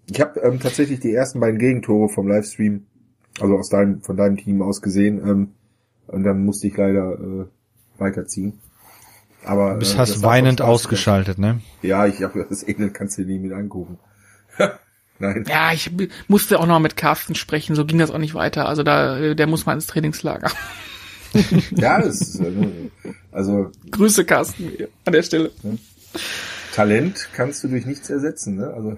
[0.09, 2.85] Ich habe ähm, tatsächlich die ersten beiden Gegentore vom Livestream,
[3.39, 5.51] also aus deinem, von deinem Team aus gesehen, ähm,
[6.07, 7.45] und dann musste ich leider äh,
[7.97, 8.59] weiterziehen.
[9.43, 11.61] Aber Du bist äh, hast weinend ausgeschaltet, ne?
[11.81, 13.99] Ja, ich habe das Elend kannst du dir nie mit angucken.
[15.19, 15.45] Nein.
[15.47, 15.91] Ja, ich
[16.27, 18.67] musste auch noch mit Carsten sprechen, so ging das auch nicht weiter.
[18.67, 20.51] Also da, äh, der muss mal ins Trainingslager.
[21.71, 22.51] Ja, das ist, äh,
[23.31, 24.71] also Grüße Carsten
[25.05, 25.51] an der Stelle.
[26.73, 28.73] Talent kannst du durch nichts ersetzen, ne?
[28.73, 28.97] Also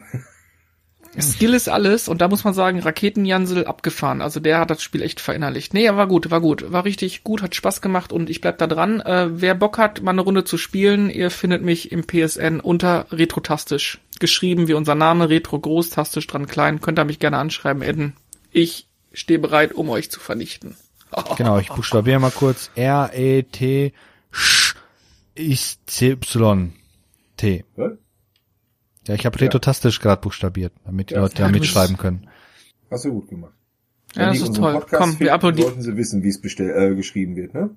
[1.19, 4.21] Skill ist alles und da muss man sagen, Raketenjansel abgefahren.
[4.21, 5.73] Also der hat das Spiel echt verinnerlicht.
[5.73, 6.71] Nee, war gut, war gut.
[6.71, 9.01] War richtig gut, hat Spaß gemacht und ich bleib da dran.
[9.01, 13.07] Äh, wer Bock hat, mal eine Runde zu spielen, ihr findet mich im PSN unter
[13.11, 13.99] Retrotastisch.
[14.19, 16.81] Geschrieben wie unser Name, Retro großtastisch dran klein.
[16.81, 18.15] Könnt ihr mich gerne anschreiben, Edden.
[18.51, 20.75] Ich stehe bereit, um euch zu vernichten.
[21.37, 22.69] Genau, ich buchstabiere mal kurz.
[22.75, 23.93] R-E-T
[24.31, 24.75] Sch
[25.33, 26.73] ist C-Y
[27.35, 27.65] T.
[27.75, 27.93] was?
[29.07, 32.27] Ja, ich habe retotastisch gerade buchstabiert, damit die Ja, Leute da ja, mitschreiben können.
[32.91, 33.53] hast du gut gemacht.
[34.15, 34.73] Ja, Wenn das die ist toll.
[34.73, 35.67] Podcast Komm, wir applaudieren.
[35.69, 37.69] sollten sie wissen, wie es bestell, äh, geschrieben wird, ne?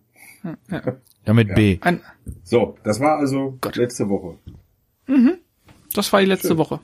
[1.25, 1.55] Ja, mit Ja.
[1.55, 1.79] B.
[1.83, 2.01] Ein,
[2.43, 3.77] So, das war also Gott.
[3.77, 4.37] letzte Woche.
[5.95, 6.59] das war die letzte Schön.
[6.59, 6.81] Woche.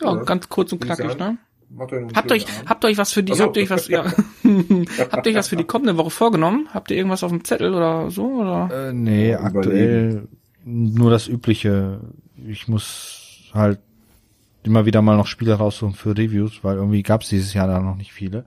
[0.00, 1.38] Ja, Ja, ganz kurz und knackig, ne?
[1.78, 2.68] Habt schönen euch, Abend.
[2.68, 3.44] habt euch was für die, so.
[3.44, 4.04] habt ihr euch was, ja,
[5.10, 6.68] habt ihr euch was für die kommende Woche vorgenommen?
[6.74, 8.88] Habt ihr irgendwas auf dem Zettel oder so, oder?
[8.88, 10.28] Äh, nee, Ja, aktuell
[10.66, 12.00] nur das Übliche.
[12.46, 13.21] Ich muss
[13.54, 13.80] halt
[14.62, 17.96] immer wieder mal noch Spiele raussuchen für Reviews, weil irgendwie gab's dieses Jahr da noch
[17.96, 18.44] nicht viele.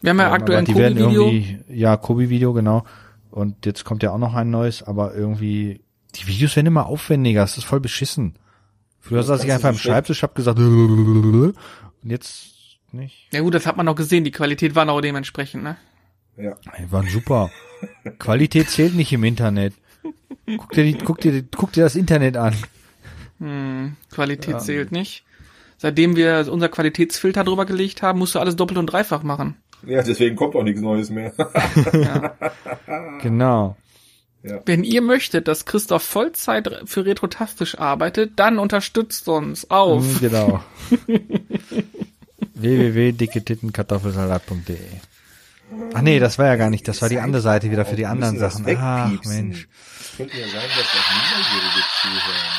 [0.00, 1.26] Wir haben ja Ähm, aktuell ein aber die werden Kobi-Video.
[1.28, 2.84] irgendwie, ja, Kobi-Video, genau.
[3.30, 5.80] Und jetzt kommt ja auch noch ein neues, aber irgendwie,
[6.14, 8.34] die Videos werden immer aufwendiger, das ist voll beschissen.
[9.00, 11.54] Früher saß ich einfach am Schreibtisch, hab gesagt, und
[12.02, 13.28] jetzt nicht.
[13.32, 15.76] Ja gut, das hat man noch gesehen, die Qualität war auch dementsprechend, ne?
[16.36, 16.54] Ja.
[16.78, 17.50] Die waren super.
[18.18, 19.74] Qualität zählt nicht im Internet.
[20.56, 22.54] Guck dir, die, guck dir, guck dir das Internet an.
[23.38, 25.24] Hm, Qualität zählt nicht.
[25.78, 29.56] Seitdem wir unser Qualitätsfilter drüber gelegt haben, musst du alles doppelt und dreifach machen.
[29.86, 31.32] ja, deswegen kommt auch nichts Neues mehr.
[33.22, 33.76] Genau.
[34.64, 40.04] Wenn ihr möchtet, dass Christoph Vollzeit für Retrotastisch arbeitet, dann unterstützt uns auf.
[40.04, 40.62] Mm, Genau.
[42.54, 44.76] www.dicketittenkartoffelsalat.de
[45.94, 48.06] Ach nee, das war ja gar nicht, das war die andere Seite wieder für die
[48.06, 48.64] anderen Sachen.
[48.78, 49.10] Ach.
[49.24, 49.66] Mensch.
[50.00, 52.55] Es könnte ja sein, dass auch Minderjährige zuhören.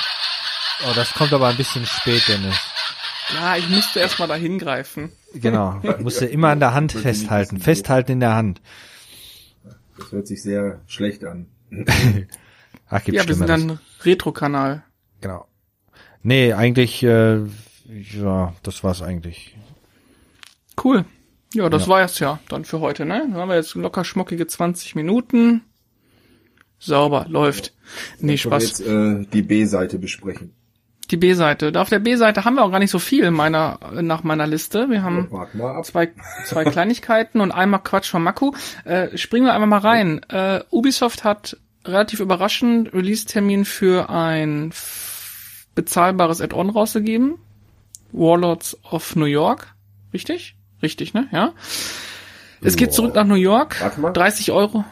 [0.86, 2.56] Oh, das kommt aber ein bisschen spät, Dennis.
[3.34, 5.12] Ja, ich musste erst mal da hingreifen.
[5.34, 5.82] Genau.
[6.00, 7.60] Musst du immer an der Hand festhalten.
[7.60, 8.62] Festhalten in der Hand.
[9.98, 11.48] Das hört sich sehr schlecht an.
[12.90, 14.84] Ach, gibt Ja, wir sind ein Retro-Kanal.
[15.20, 15.48] Genau.
[16.24, 17.40] Nee, eigentlich, äh,
[17.86, 19.58] ja, das war's eigentlich.
[20.82, 21.04] Cool.
[21.54, 21.88] Ja, das Ja.
[21.90, 23.20] war es ja dann für heute, ne?
[23.30, 25.64] Dann haben wir jetzt locker schmockige 20 Minuten.
[26.80, 27.74] Sauber, läuft.
[28.20, 28.64] Nee, Können wir Spaß.
[28.64, 30.54] jetzt äh, die B-Seite besprechen.
[31.12, 31.72] Die B-Seite.
[31.72, 34.90] Da auf der B-Seite haben wir auch gar nicht so viel meiner, nach meiner Liste.
[34.90, 35.30] Wir haben
[35.84, 36.12] zwei,
[36.46, 38.52] zwei Kleinigkeiten und einmal Quatsch von Maku.
[38.84, 40.22] Äh, springen wir einfach mal rein.
[40.30, 44.74] Äh, Ubisoft hat relativ überraschend Release-Termin für ein
[45.76, 47.36] bezahlbares Add-on rausgegeben.
[48.12, 49.74] Warlords of New York.
[50.14, 50.56] Richtig?
[50.82, 51.28] Richtig, ne?
[51.32, 51.54] Ja.
[52.62, 53.80] Es geht zurück nach New York.
[53.82, 54.12] Warte mal.
[54.12, 54.84] 30 Euro.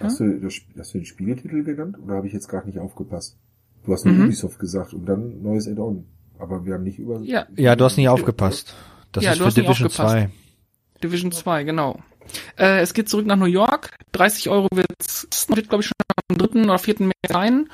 [0.00, 3.36] Hast, du, hast du den Spieletitel genannt oder habe ich jetzt gar nicht aufgepasst?
[3.84, 4.24] Du hast nur Mhm.
[4.26, 6.04] Ubisoft gesagt und dann neues Add-on.
[6.38, 7.20] Aber wir haben nicht über...
[7.20, 8.74] Ja, Ja, du hast nicht aufgepasst.
[9.12, 10.12] Das Ja, ist du für Division aufgepasst.
[10.12, 10.30] 2.
[11.02, 12.00] Division 2, genau.
[12.58, 13.90] Äh, es geht zurück nach New York.
[14.12, 15.92] 30 Euro wird's, wird glaube ich schon
[16.30, 16.64] am 3.
[16.64, 16.94] oder 4.
[17.00, 17.68] März sein.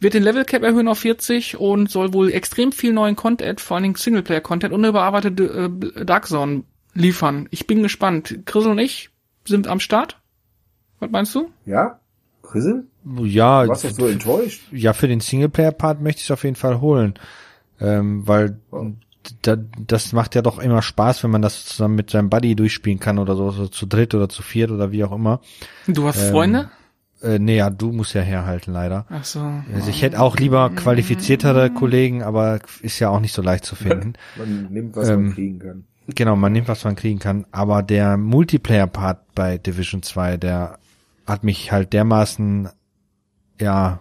[0.00, 3.76] Wird den Level Cap erhöhen auf 40 und soll wohl extrem viel neuen Content, vor
[3.76, 7.48] allen Dingen Singleplayer-Content und eine überarbeitete äh, Dark Zone liefern.
[7.50, 8.40] Ich bin gespannt.
[8.44, 9.10] Chris und ich
[9.44, 10.20] sind am Start.
[11.00, 11.50] Was meinst du?
[11.66, 12.00] Ja?
[12.44, 12.86] Prison?
[13.22, 14.62] Ja, Du warst doch so enttäuscht.
[14.70, 17.14] ja, für den Singleplayer-Part möchte ich es auf jeden Fall holen.
[17.80, 18.58] Ähm, weil
[19.42, 23.00] da, das macht ja doch immer Spaß, wenn man das zusammen mit seinem Buddy durchspielen
[23.00, 25.40] kann oder so, so zu dritt oder zu viert oder wie auch immer.
[25.86, 26.70] Du hast Ähm, Freunde?
[27.22, 29.06] Äh, nee, ja, du musst ja herhalten, leider.
[29.08, 29.40] Ach so.
[29.74, 33.74] Also ich hätte auch lieber qualifiziertere Kollegen, aber ist ja auch nicht so leicht zu
[33.76, 34.12] finden.
[34.36, 35.84] Man nimmt, was Ähm, man kriegen kann.
[36.06, 37.46] Genau, man nimmt, was man kriegen kann.
[37.50, 40.78] Aber der Multiplayer-Part bei Division 2, der
[41.26, 42.68] hat mich halt dermaßen,
[43.60, 44.00] ja,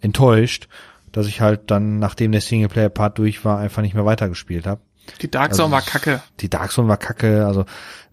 [0.00, 0.68] enttäuscht,
[1.12, 4.80] dass ich halt dann, nachdem der Singleplayer-Part durch war, einfach nicht mehr weitergespielt habe.
[5.22, 6.20] Die Dark Zone war kacke.
[6.40, 7.64] Die Dark Zone war kacke, also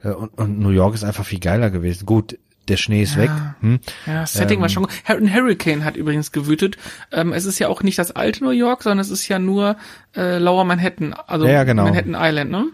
[0.03, 2.05] äh, und, und New York ist einfach viel geiler gewesen.
[2.05, 2.37] Gut,
[2.69, 3.23] der Schnee ist Ja.
[3.23, 3.31] weg.
[3.61, 3.79] Hm?
[4.05, 4.93] Ja, das Setting war Ähm, schon gut.
[5.05, 6.77] Ein Hurricane hat übrigens gewütet.
[7.11, 9.75] Ähm, es ist ja auch nicht das alte New York, sondern es ist ja nur
[10.15, 11.83] äh, Lower Manhattan, also Ja, ja, genau.
[11.83, 12.67] Manhattan Island, ne?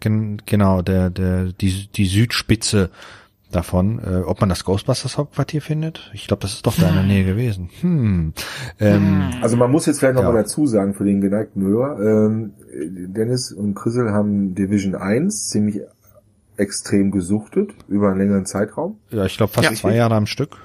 [0.00, 2.90] Gen genau, der, der, die, die Südspitze
[3.54, 3.98] davon.
[4.04, 6.10] Äh, ob man das Ghostbusters Hauptquartier findet?
[6.12, 7.70] Ich glaube, das ist doch da in der Nähe gewesen.
[7.80, 8.32] Hm.
[8.80, 10.30] Ähm, Also man muss jetzt vielleicht noch Ja.
[10.32, 15.80] mal dazu sagen für den geneigten Hörer, ähm, Dennis und Chrisel haben Division 1 ziemlich
[16.56, 18.98] extrem gesuchtet über einen längeren Zeitraum.
[19.10, 19.74] Ja, ich glaube fast Ja.
[19.76, 20.56] zwei Jahre am Stück.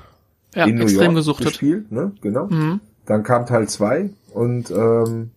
[0.55, 1.47] Ja, in New extrem York gesuchtet.
[1.47, 2.11] gespielt, ne?
[2.21, 2.47] Genau.
[2.47, 2.79] Mhm.
[3.05, 5.31] Dann kam Teil 2 und ähm,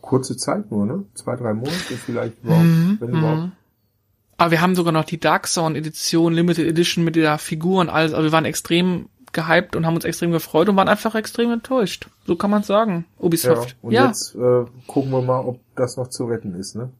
[0.00, 1.04] kurze Zeit nur, ne?
[1.14, 1.74] Zwei, drei Monate
[2.04, 3.52] vielleicht überhaupt, Mhm, wenn mhm.
[4.38, 7.88] Aber wir haben sogar noch die Dark Zone Edition, Limited Edition mit der Figur und
[7.88, 8.12] alles.
[8.12, 12.06] Also wir waren extrem gehypt und haben uns extrem gefreut und waren einfach extrem enttäuscht.
[12.26, 13.06] So kann man sagen.
[13.18, 13.24] Ja.
[13.24, 13.76] Ubisoft.
[13.82, 16.90] Und Ja, jetzt äh, gucken wir mal, ob das noch zu retten ist, ne?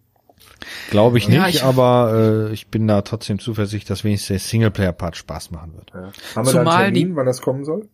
[0.91, 4.39] Glaube ich nicht, Ja, ich- aber äh, ich bin da trotzdem zuversichtlich, dass wenigstens der
[4.39, 5.91] Singleplayer-Part Spaß machen wird.
[5.95, 6.01] Ja.
[6.35, 7.89] Haben wir da Zumal einen die- Termin, wann das kommen soll?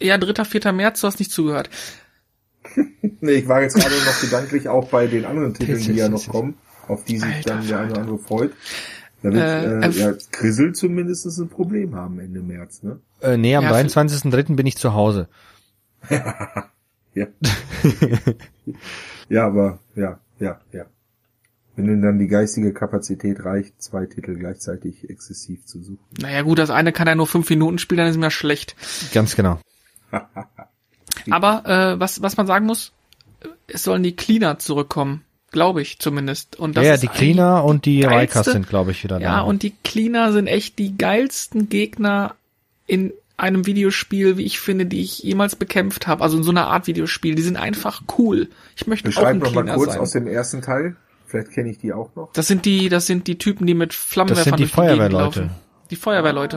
[0.00, 0.44] ja, 3.
[0.44, 0.72] 4.
[0.72, 1.68] März, du hast nicht zugehört.
[3.20, 6.24] Nee, ich war jetzt gerade noch gedanklich auch bei den anderen Titeln, die ja noch
[6.28, 6.54] kommen,
[6.88, 8.52] auf die sich Alter dann der eine oder andere freut.
[9.22, 13.00] Da wird Äh, äh, ja, Grissel zumindest ein Problem haben Ende März, ne?
[13.20, 14.54] Äh, nee, am Ja, 23.03.
[14.54, 15.28] bin ich zu Hause.
[17.14, 17.26] Ja.
[19.28, 20.84] ja, aber ja, ja, ja.
[21.74, 25.98] Wenn denn dann die geistige Kapazität reicht, zwei Titel gleichzeitig exzessiv zu suchen.
[26.20, 28.76] Naja gut, das eine kann ja nur fünf Minuten spielen, dann ist mir schlecht.
[29.12, 29.60] Ganz genau.
[31.30, 32.92] Aber äh, was, was man sagen muss,
[33.66, 35.24] es sollen die Cleaner zurückkommen.
[35.50, 36.56] Glaube ich zumindest.
[36.56, 39.36] Und das ja, ja, ist die Cleaner und die Rikers sind, glaube ich, wieder Ja,
[39.36, 39.40] da.
[39.42, 42.34] und die Cleaner sind echt die geilsten Gegner
[42.86, 46.22] in einem Videospiel, wie ich finde, die ich jemals bekämpft habe.
[46.24, 47.34] Also in so einer Art Videospiel.
[47.34, 48.48] Die sind einfach cool.
[48.76, 50.00] Ich möchte auch Beschreib ein noch mal Cleaner kurz sein.
[50.00, 50.96] aus dem ersten Teil.
[51.26, 52.32] Vielleicht kenne ich die auch noch.
[52.32, 55.12] Das sind die, das sind die Typen, die mit Flammenwerfern Das sind die durch Gegend
[55.12, 55.40] Feuerwehrleute.
[55.40, 55.50] laufen.
[55.90, 56.56] Die Feuerwehrleute.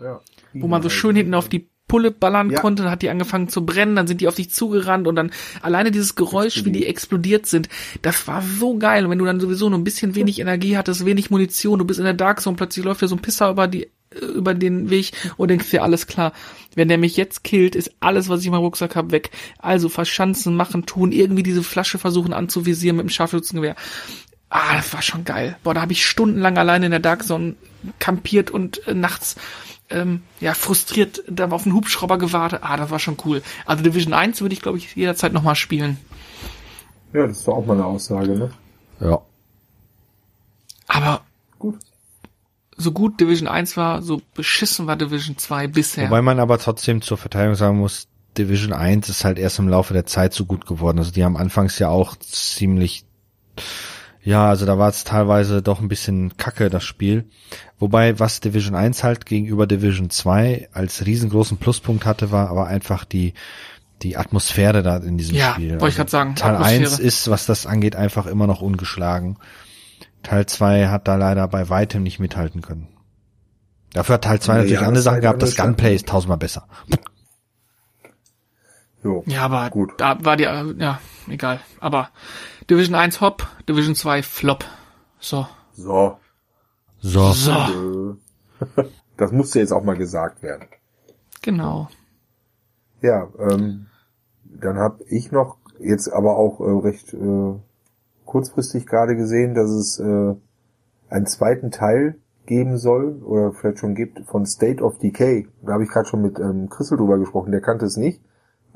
[0.00, 0.20] Ja.
[0.52, 2.60] wo man so schön hinten auf die Pulle ballern Ja.
[2.60, 5.30] konnte, dann hat die angefangen zu brennen, dann sind die auf dich zugerannt und dann
[5.60, 7.68] alleine dieses Geräusch, wie die explodiert sind,
[8.02, 9.04] das war so geil.
[9.04, 11.98] Und wenn du dann sowieso nur ein bisschen wenig Energie hattest, wenig Munition, du bist
[11.98, 14.88] in der Dark Zone, plötzlich läuft dir so ein Pisser über die äh, über den
[14.90, 16.32] Weg und denkst dir, alles klar,
[16.74, 19.30] wenn der mich jetzt killt, ist alles, was ich in meinem Rucksack habe, weg.
[19.58, 23.76] Also verschanzen, machen, tun, irgendwie diese Flasche versuchen anzuvisieren mit dem Scharfschützengewehr.
[24.48, 25.56] Ah, das war schon geil.
[25.64, 27.56] Boah, da habe ich stundenlang alleine in der Dark Zone
[27.98, 29.36] kampiert und äh, nachts
[29.90, 32.60] ähm, ja frustriert da auf einen Hubschrauber gewartet.
[32.62, 33.42] Ah, das war schon cool.
[33.66, 35.98] Also Division 1 würde ich, glaube ich, jederzeit nochmal spielen.
[37.12, 38.50] Ja, das ist doch auch mal eine Aussage, ne?
[39.00, 39.20] Ja.
[40.88, 41.22] Aber
[41.58, 41.78] Gut.
[42.76, 46.08] so gut Division 1 war, so beschissen war Division 2 bisher.
[46.08, 49.94] Wobei man aber trotzdem zur Verteidigung sagen muss, Division 1 ist halt erst im Laufe
[49.94, 50.98] der Zeit so gut geworden.
[50.98, 53.04] Also die haben anfangs ja auch ziemlich,
[54.24, 57.28] ja, also da war es teilweise doch ein bisschen kacke, das Spiel.
[57.78, 63.04] Wobei, was Division 1 halt gegenüber Division 2 als riesengroßen Pluspunkt hatte, war aber einfach
[63.04, 63.34] die,
[64.02, 65.72] die Atmosphäre da in diesem Ja, Spiel.
[65.72, 66.80] Also wollte ich grad sagen, Teil Atmosphäre.
[66.84, 69.36] 1 ist, was das angeht, einfach immer noch ungeschlagen.
[70.22, 72.88] Teil 2 hat da leider bei weitem nicht mithalten können.
[73.92, 75.96] Dafür hat Teil 2 Ja, natürlich ja, andere Sachen gehabt, das Gunplay ja.
[75.96, 76.66] ist tausendmal besser.
[79.04, 79.22] Jo.
[79.26, 79.92] ja, aber Gut.
[79.98, 81.60] da war die, ja, egal.
[81.80, 82.10] Aber
[82.70, 84.64] Division 1 Hop, Division 2 Flop.
[85.18, 85.46] So.
[85.72, 86.18] So.
[87.00, 87.32] So.
[87.32, 88.16] So.
[89.16, 90.66] Das musste jetzt auch mal gesagt werden.
[91.42, 91.88] Genau.
[93.00, 93.86] Ja, ähm,
[94.42, 97.54] dann habe ich noch jetzt aber auch äh, recht äh,
[98.24, 100.34] kurzfristig gerade gesehen, dass es äh,
[101.10, 105.46] einen zweiten Teil geben soll oder vielleicht schon gibt von State of Decay.
[105.62, 108.20] Da habe ich gerade schon mit ähm, Christel drüber gesprochen, der kannte es nicht.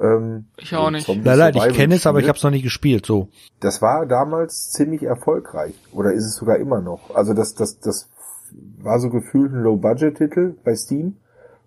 [0.01, 1.07] Ähm, Ich auch nicht.
[1.07, 3.07] Zombie Nein, nein, ich kenne es, aber ich habe es noch nie gespielt.
[3.07, 3.29] So.
[3.61, 5.75] Das war damals ziemlich erfolgreich.
[5.93, 7.15] Oder ist es sogar immer noch?
[7.15, 8.09] Also das, das, das
[8.79, 11.17] war so gefühlt ein Low-Budget-Titel bei Steam.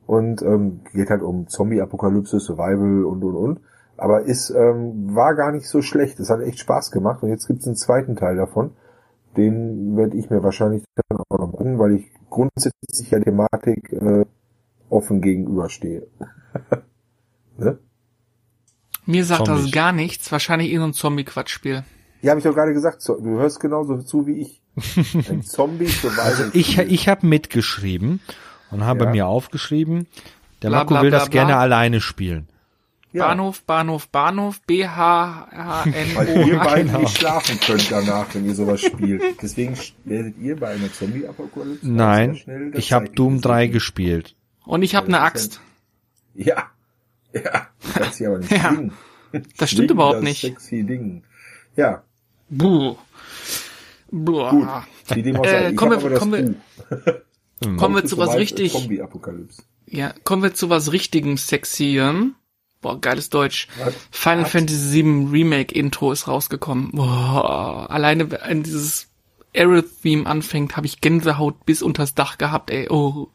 [0.07, 3.59] Und ähm, geht halt um Zombie-Apokalypse, Survival und und und.
[3.97, 6.19] Aber ist, ähm, war gar nicht so schlecht.
[6.19, 7.21] Es hat echt Spaß gemacht.
[7.23, 8.71] Und jetzt gibt's einen zweiten Teil davon.
[9.37, 14.25] Den werde ich mir wahrscheinlich dann auch noch gucken, weil ich grundsätzlich der Thematik äh,
[14.89, 16.07] offen gegenüberstehe.
[17.57, 17.77] ne?
[19.05, 19.71] Mir sagt das Zombies.
[19.71, 20.31] gar nichts.
[20.31, 21.83] Wahrscheinlich eh so ein Zombie-Quatschspiel.
[22.21, 23.07] Ja, habe ich doch gerade gesagt.
[23.07, 24.61] Du hörst genauso zu wie ich.
[25.29, 26.51] Ein Zombie Survival.
[26.53, 28.19] Ich, ich habe mitgeschrieben
[28.69, 29.09] und habe Ja.
[29.11, 30.07] mir aufgeschrieben,
[30.61, 31.41] der Bla, Marco bla, will bla, das bla.
[31.41, 32.47] gerne alleine spielen.
[33.11, 33.27] Ja.
[33.27, 36.63] Bahnhof, Bahnhof, Bahnhof, B H H N Weil ihr O.
[36.63, 36.99] beiden Genau.
[36.99, 39.21] nicht schlafen könnt danach, wenn ihr sowas spielt.
[39.41, 43.49] Deswegen werdet ihr bei einer Zombie-Apokalypse Nein, schnell das ich habe Doom setzen.
[43.49, 44.35] 3 gespielt.
[44.63, 45.59] Und ich habe eine Axt.
[46.35, 46.67] Ja.
[47.33, 47.67] Ja.
[47.93, 48.69] Kannst sie aber nicht Ja.
[48.73, 48.91] schwingen.
[49.31, 50.41] Das stimmt Schwingen, überhaupt das nicht.
[50.41, 51.23] Sexy Ding.
[51.75, 52.03] Ja.
[52.49, 52.95] Buh.
[54.11, 54.49] Buh.
[54.49, 54.67] Gut.
[55.13, 55.45] Wie dem auch.
[55.45, 57.21] Äh, kommen wir- kommen wir-.
[57.77, 58.73] Kommen wir zu was richtig,
[59.85, 62.33] ja, kommen wir zu was richtigem Sexyen.
[62.81, 63.67] Boah, geiles Deutsch.
[63.77, 63.93] Was?
[64.09, 64.51] Final Was?
[64.51, 66.89] Fantasy VII Remake Intro ist rausgekommen.
[66.91, 69.09] Boah, alleine wenn dieses
[69.55, 72.87] Aerith-Theme anfängt, habe ich Gänsehaut bis unters Dach gehabt, ey.
[72.89, 73.27] Oh.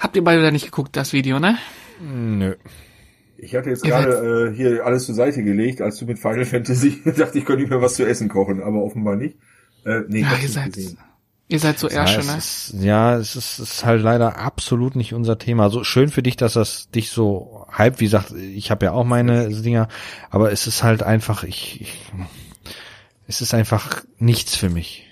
[0.00, 1.58] Habt ihr beide da nicht geguckt, das Video, ne?
[2.00, 2.56] Nö.
[3.42, 7.00] Ich hatte jetzt gerade äh, hier alles zur Seite gelegt, als du mit Final Fantasy
[7.16, 9.36] dachte, ich könnte mir was zu essen kochen, aber offenbar nicht.
[9.84, 10.76] Äh, nee, Ja, ihr seid,
[11.48, 12.38] ihr seid so Ja, Ärsche, es ne?
[12.38, 15.64] ist, ja, es ist, es ist halt leider absolut nicht unser Thema.
[15.64, 18.00] Also schön für dich, dass das dich so hype.
[18.00, 19.88] Wie gesagt, ich habe ja auch meine Dinger,
[20.30, 22.12] aber es ist halt einfach, ich, ich
[23.30, 25.09] es ist einfach nichts für mich.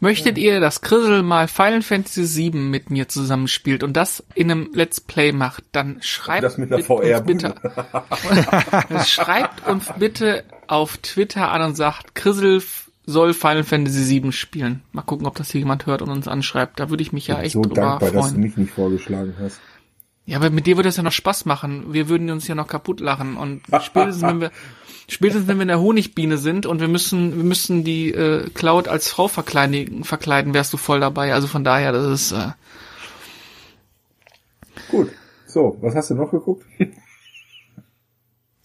[0.00, 4.70] Möchtet ihr, dass Chrisel mal Final Fantasy VII mit mir zusammenspielt und das in einem
[4.74, 7.54] Let's Play macht, dann schreibt Das mit einer mit uns VR bitte,
[9.06, 14.82] schreibt uns bitte auf Twitter an und sagt, f- soll Final Fantasy VII spielen.
[14.92, 16.80] Mal gucken, ob das hier jemand hört und uns anschreibt.
[16.80, 18.40] Da würde ich mich ja echt so drüber dankbar, dass du freuen.
[18.40, 19.60] mich nicht vorgeschlagen hast.
[20.24, 21.92] Ja, aber mit dir würde es ja noch Spaß machen.
[21.92, 24.50] Wir würden uns ja noch kaputt lachen und spätestens wenn wir
[25.08, 28.88] Spätestens wenn wir in der Honigbiene sind und wir müssen, wir müssen die äh, Cloud
[28.88, 31.32] als Frau verkleiden, verkleiden, wärst du voll dabei.
[31.32, 32.52] Also von daher, das ist äh,
[34.88, 35.10] Gut.
[35.46, 36.64] So, was hast du noch geguckt?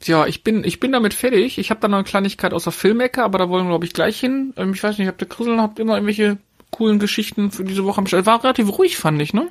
[0.03, 1.57] Ja, ich bin, ich bin damit fertig.
[1.57, 4.19] Ich habe da noch eine Kleinigkeit außer Filmecke, aber da wollen wir, glaube ich, gleich
[4.19, 4.53] hin.
[4.57, 6.37] Ähm, ich weiß nicht, habt ihr Krisseln, habt ihr noch irgendwelche
[6.71, 8.25] coolen Geschichten für diese Woche am Start?
[8.25, 9.47] War relativ ruhig, fand ich, ne?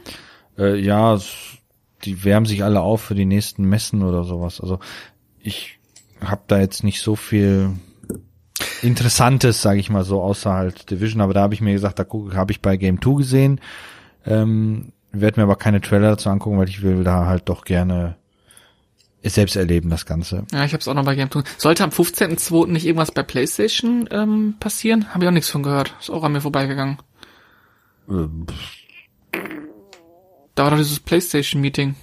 [0.59, 1.21] Äh, ja,
[2.05, 4.61] die wärmen sich alle auf für die nächsten Messen oder sowas.
[4.61, 4.81] Also
[5.39, 5.79] ich
[6.25, 7.73] habe da jetzt nicht so viel
[8.83, 11.21] Interessantes, sage ich mal so, außer halt Division.
[11.21, 13.61] Aber da habe ich mir gesagt, da habe ich bei Game 2 gesehen.
[14.27, 18.17] Ähm, werde mir aber keine Trailer dazu angucken, weil ich will da halt doch gerne
[19.23, 20.47] es selbst erleben, das Ganze.
[20.51, 21.45] Ja, ich habe es auch noch bei Game Tune.
[21.59, 22.69] Sollte am 15.02.
[22.69, 25.13] nicht irgendwas bei PlayStation ähm, passieren?
[25.13, 25.95] Habe ich auch nichts von gehört.
[26.01, 26.99] Ist auch an mir vorbeigegangen.
[30.55, 31.97] Da war doch dieses PlayStation-Meeting.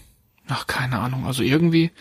[0.47, 1.25] Ach, keine Ahnung.
[1.25, 1.91] Also irgendwie.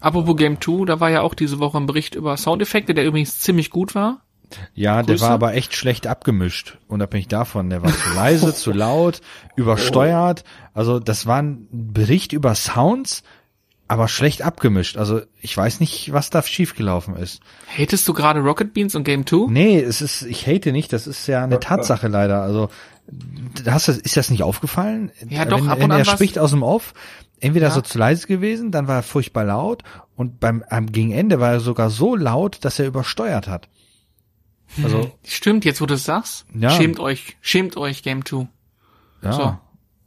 [0.00, 3.38] Apropos Game 2, da war ja auch diese Woche ein Bericht über Soundeffekte, der übrigens
[3.38, 4.22] ziemlich gut war.
[4.74, 5.24] Ja, der Grüße.
[5.24, 7.70] war aber echt schlecht abgemischt, unabhängig davon.
[7.70, 9.20] Der war zu leise, zu laut,
[9.56, 10.44] übersteuert.
[10.72, 13.24] Also das war ein Bericht über Sounds,
[13.88, 14.96] aber schlecht abgemischt.
[14.96, 17.40] Also ich weiß nicht, was da schiefgelaufen ist.
[17.76, 19.50] Hatest du gerade Rocket Beans und Game 2?
[19.50, 22.42] Nee, es ist, ich hate nicht, das ist ja eine Tatsache leider.
[22.42, 22.70] Also
[23.66, 25.10] hast du, ist das nicht aufgefallen?
[25.28, 26.94] Ja, doch, wenn, ab und wenn an er spricht aus dem Off,
[27.40, 27.72] entweder Ja.
[27.74, 29.82] so zu leise gewesen, dann war er furchtbar laut
[30.16, 33.68] und beim am gegen Ende war er sogar so laut, dass er übersteuert hat.
[34.82, 36.44] Also Stimmt, jetzt wo du es sagst.
[36.54, 36.70] Ja.
[36.70, 38.46] Schämt euch, schämt euch, Game 2.
[39.22, 39.32] Ja.
[39.32, 39.58] So.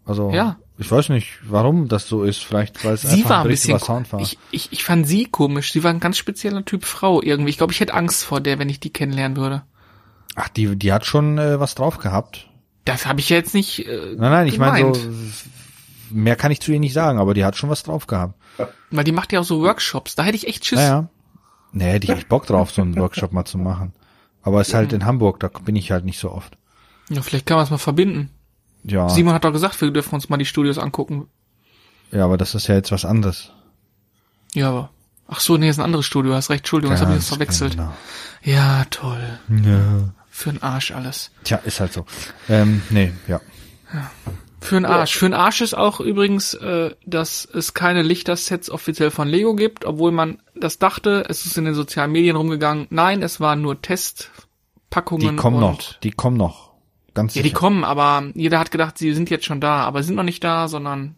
[0.06, 0.58] Also, Ja.
[0.78, 2.44] ich weiß nicht, warum das so ist.
[2.44, 4.20] Vielleicht, weil es Sie einfach war ein Bericht bisschen, Sound war.
[4.22, 5.72] ich, ich, ich fand sie komisch.
[5.72, 7.50] Sie war ein ganz spezieller Typ Frau irgendwie.
[7.50, 9.64] Ich glaube, ich hätte Angst vor der, wenn ich die kennenlernen würde.
[10.36, 12.48] Ach, die, die hat schon äh, was drauf gehabt.
[12.86, 13.88] Das habe ich ja jetzt nicht.
[13.88, 15.02] Äh, Nein, nein, ich meine so,
[16.12, 18.36] mehr kann ich zu ihr nicht sagen, aber die hat schon was drauf gehabt.
[18.92, 20.16] Weil die macht ja auch so Workshops.
[20.16, 20.80] Da hätte ich echt Schiss.
[20.80, 21.10] Naja.
[21.74, 23.94] Nee, hätte ich echt Bock drauf, so einen Workshop mal zu machen.
[24.44, 26.58] Aber es ist halt in Hamburg, da bin ich halt nicht so oft.
[27.10, 28.30] Ja, vielleicht kann man es mal verbinden.
[28.84, 31.28] Ja, Simon hat doch gesagt, wir dürfen uns mal die Studios angucken.
[32.12, 33.52] ja, aber das ist ja jetzt was anderes.
[34.54, 34.90] Ja, aber.
[35.28, 36.34] Ach so, nee, ist ein anderes Studio.
[36.34, 37.72] Hast recht, Entschuldigung, das habe ich Ganz verwechselt.
[37.78, 37.94] genau.
[38.44, 39.40] Ja, toll.
[39.64, 40.10] Ja.
[40.30, 41.32] Für den Arsch alles.
[41.46, 42.06] Tja, ist halt so.
[42.50, 43.40] Ähm, nee, ja.
[44.62, 45.18] Für den Arsch.
[45.18, 49.86] Für den Arsch ist auch übrigens, äh, dass es keine Lichtersets offiziell von Lego gibt,
[49.86, 51.26] obwohl man das dachte.
[51.28, 52.86] Es ist in den sozialen Medien rumgegangen.
[52.92, 55.30] Nein, es waren nur Testpackungen.
[55.30, 55.94] Die kommen noch.
[56.00, 56.72] Die kommen noch.
[57.16, 57.60] Ganz Ja, die sicher.
[57.60, 60.68] kommen, aber jeder hat gedacht, sie sind jetzt schon da, aber sind noch nicht da,
[60.68, 61.18] sondern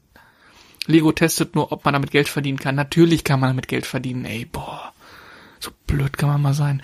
[0.87, 2.75] Lego testet nur, ob man damit Geld verdienen kann.
[2.75, 4.93] Natürlich kann man damit Geld verdienen, ey, boah.
[5.59, 6.81] So blöd kann man mal sein.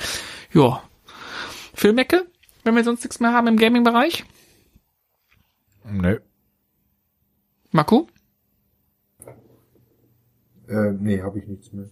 [0.54, 0.84] Ja.
[1.74, 2.26] Filmecke,
[2.64, 4.26] wenn wir sonst nichts mehr haben im Gaming-Bereich.
[5.86, 6.20] Nö.
[7.72, 8.08] Marco?
[10.68, 11.90] Äh, nee, habe ich nichts mehr.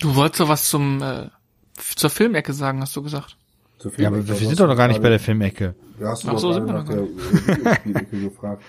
[0.00, 1.28] Du wolltest doch was zum äh,
[1.76, 3.36] zur Filmecke sagen, hast du gesagt.
[3.78, 5.74] Zu viel Ja, aber wir sind doch noch gar nicht bei der Filmecke.
[6.00, 7.54] Ja, hast du Ach so, sind wir nach noch der äh,
[7.84, 8.62] Videospielecke gefragt.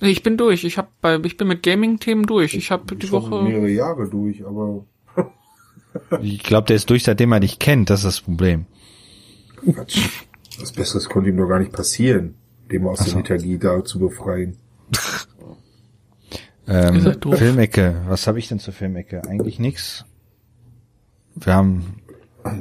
[0.00, 0.64] Nee, Ich bin durch.
[0.64, 2.54] Ich hab bei ich bin mit Gaming-Themen durch.
[2.54, 3.42] Ich habe die Schon Woche.
[3.44, 4.84] mehrere Jahre durch, aber
[6.20, 7.90] Ich glaube, der ist durch, seitdem er dich kennt.
[7.90, 8.66] Das ist das Problem.
[9.56, 10.08] Quatsch.
[10.58, 12.34] Was Besseres konnte ihm doch gar nicht passieren,
[12.70, 13.18] dem aus Ach der so.
[13.18, 14.56] Lethargie da zu befreien.
[16.68, 17.14] Ähm.
[17.34, 17.96] Filmecke.
[18.08, 19.22] Was habe ich denn zur Filmecke?
[19.28, 20.04] Eigentlich nix.
[21.34, 22.02] Wir haben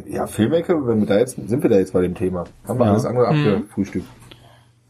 [0.08, 2.46] Ja, Filmecke, wenn wir da jetzt, sind wir da jetzt bei dem Thema.
[2.68, 2.92] Haben wir Ja.
[2.92, 3.48] alles andere Mhm.
[3.48, 4.08] abgefrühstückt.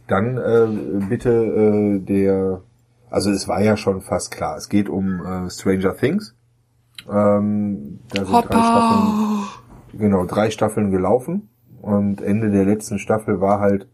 [0.08, 2.62] Dann äh, bitte äh, der,
[3.10, 6.36] also es war ja schon fast klar, es geht um äh, Stranger Things.
[7.12, 9.47] Ähm, da sind drei Staffeln, Hoppa!
[9.97, 11.49] genau, drei Staffeln gelaufen
[11.82, 13.88] und Ende der letzten Staffel war halt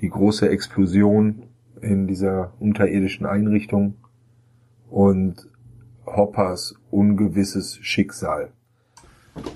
[0.00, 1.44] die große Explosion
[1.80, 3.94] in dieser unterirdischen Einrichtung
[4.90, 5.48] und
[6.06, 8.52] Hoppers ungewisses Schicksal.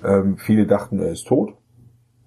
[0.04, 1.54] Ähm, viele dachten, er ist tot.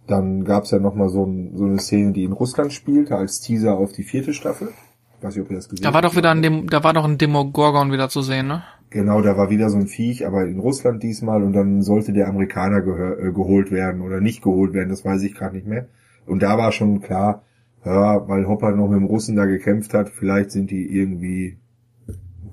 [0.07, 3.39] Dann gab es ja nochmal so, ein, so eine Szene, die in Russland spielte, als
[3.39, 4.69] Teaser auf die vierte Staffel.
[5.17, 6.93] Ich weiß nicht, ob ihr das gesehen Da war doch wieder ein Dem da war
[6.93, 8.63] doch ein Demogorgon wieder zu sehen, ne?
[8.89, 12.27] Genau, da war wieder so ein Viech, aber in Russland diesmal und dann sollte der
[12.27, 15.87] Amerikaner äh, geholt werden oder nicht geholt werden, das weiß ich gerade nicht mehr.
[16.25, 17.43] Und da war schon klar,
[17.85, 21.57] ja, weil Hopper noch mit dem Russen da gekämpft hat, vielleicht sind die irgendwie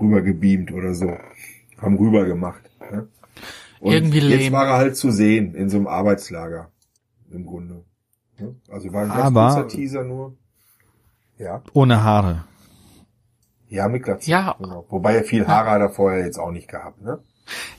[0.00, 1.16] rübergebeamt oder so.
[1.80, 2.62] Haben rüber gemacht.
[2.90, 3.08] Ne?
[3.80, 4.52] Und Irgendwie jetzt lame.
[4.56, 6.70] war er halt zu sehen in so einem Arbeitslager.
[7.30, 7.84] Im Grunde.
[8.38, 8.56] Ne?
[8.68, 10.36] Also war ein ganz Aber- kurzer Teaser nur.
[11.36, 11.62] Ja.
[11.72, 12.44] ohne Haare.
[13.68, 14.28] Ja, mit Glatze.
[14.30, 14.56] Ja.
[14.58, 14.86] Genau.
[14.88, 17.20] Wobei er viel Haare hat er vorher jetzt auch nicht gehabt, ne?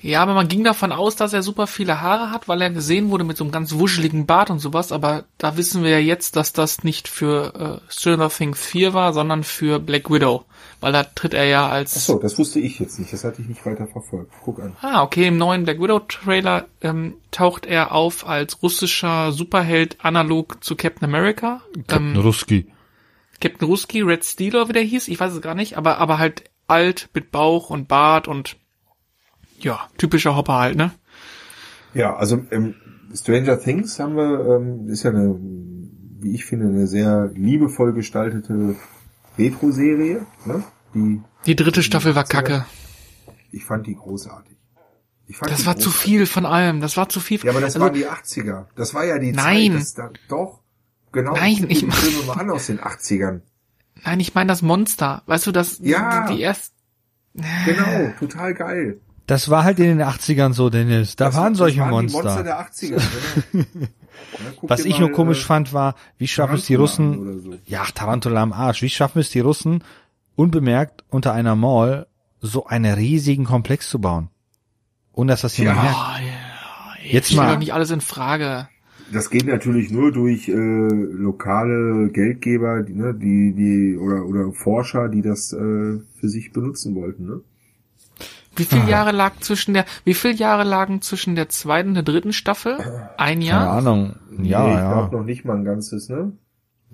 [0.01, 3.09] Ja, aber man ging davon aus, dass er super viele Haare hat, weil er gesehen
[3.09, 4.91] wurde mit so einem ganz wuscheligen Bart und sowas.
[4.91, 9.13] Aber da wissen wir ja jetzt, dass das nicht für äh, Stranger Things 4 war,
[9.13, 10.45] sondern für Black Widow.
[10.81, 11.97] Weil da tritt er ja als...
[11.97, 13.11] Ach so, das wusste ich jetzt nicht.
[13.11, 14.31] Das hatte ich nicht weiter verfolgt.
[14.43, 14.75] Guck an.
[14.81, 20.63] Ah, okay, im neuen Black Widow Trailer ähm, taucht er auf als russischer Superheld analog
[20.63, 21.61] zu Captain America.
[21.87, 22.67] Captain Ähm, Ruski.
[23.41, 26.17] Captain Ruski, Red Steel oder wie der hieß, ich weiß es gar nicht, aber, aber
[26.17, 28.57] halt alt mit Bauch und Bart und
[29.63, 30.91] ja, typischer Hopper halt, ne?
[31.93, 32.75] Ja, also ähm,
[33.13, 35.35] Stranger Things haben wir, ähm, ist ja eine,
[36.19, 38.75] wie ich finde, eine sehr liebevoll gestaltete
[39.37, 40.25] Retro-Serie.
[40.45, 40.63] Ne?
[40.93, 42.65] Die, Die dritte Staffel war kacke.
[43.51, 44.55] ich fand die großartig.
[45.27, 45.93] Das die war zu großartig.
[45.93, 47.39] viel von allem, das war zu viel.
[47.43, 48.65] Ja, aber das Also, waren die 80er.
[48.75, 49.71] Das war ja die Nein.
[49.73, 49.81] Zeit.
[49.81, 50.59] Das da, doch.
[51.11, 51.33] Genau.
[51.35, 53.41] Nein, ich die mein- Filme an aus den 80ern.
[54.03, 55.23] Nein, ich meine das Monster.
[55.25, 56.27] Weißt du, das, Ja.
[56.27, 56.73] die, die erst,
[57.65, 58.99] Genau, total geil.
[59.29, 61.15] Das war halt in den 80ern so, Dennis.
[61.15, 62.23] Da Das- waren solche waren Die Monster.
[62.23, 63.01] Monster der 80er.
[63.51, 63.65] Genau.
[64.61, 67.53] Ja, Was ich mal, nur komisch äh, fand, war, wie schaffen es die Russen, so.
[67.65, 69.83] ja, Tarantula am Arsch, wie schaffen es die Russen,
[70.35, 72.05] unbemerkt unter einer Mall
[72.41, 74.29] so einen riesigen Komplex zu bauen?
[75.13, 75.95] Ohne dass das jemand merkt.
[75.97, 78.67] oh, ja, Jetzt stell mal- doch nicht alles in Frage.
[79.11, 85.09] Das geht natürlich nur durch äh, lokale Geldgeber, die, ne, die, die oder oder Forscher,
[85.09, 87.25] die das äh, für sich benutzen wollten.
[87.25, 87.41] Ne?
[88.55, 88.67] Wie Ah.
[88.69, 92.33] viele Jahre lag zwischen der, wie viele Jahre lagen zwischen der zweiten und der dritten
[92.33, 92.77] Staffel?
[93.17, 93.69] Ein Keine Jahr?
[93.71, 94.15] Ahnung.
[94.41, 94.93] Ja, nee, ich ja.
[94.93, 96.33] glaube noch nicht mal ein ganzes, ne?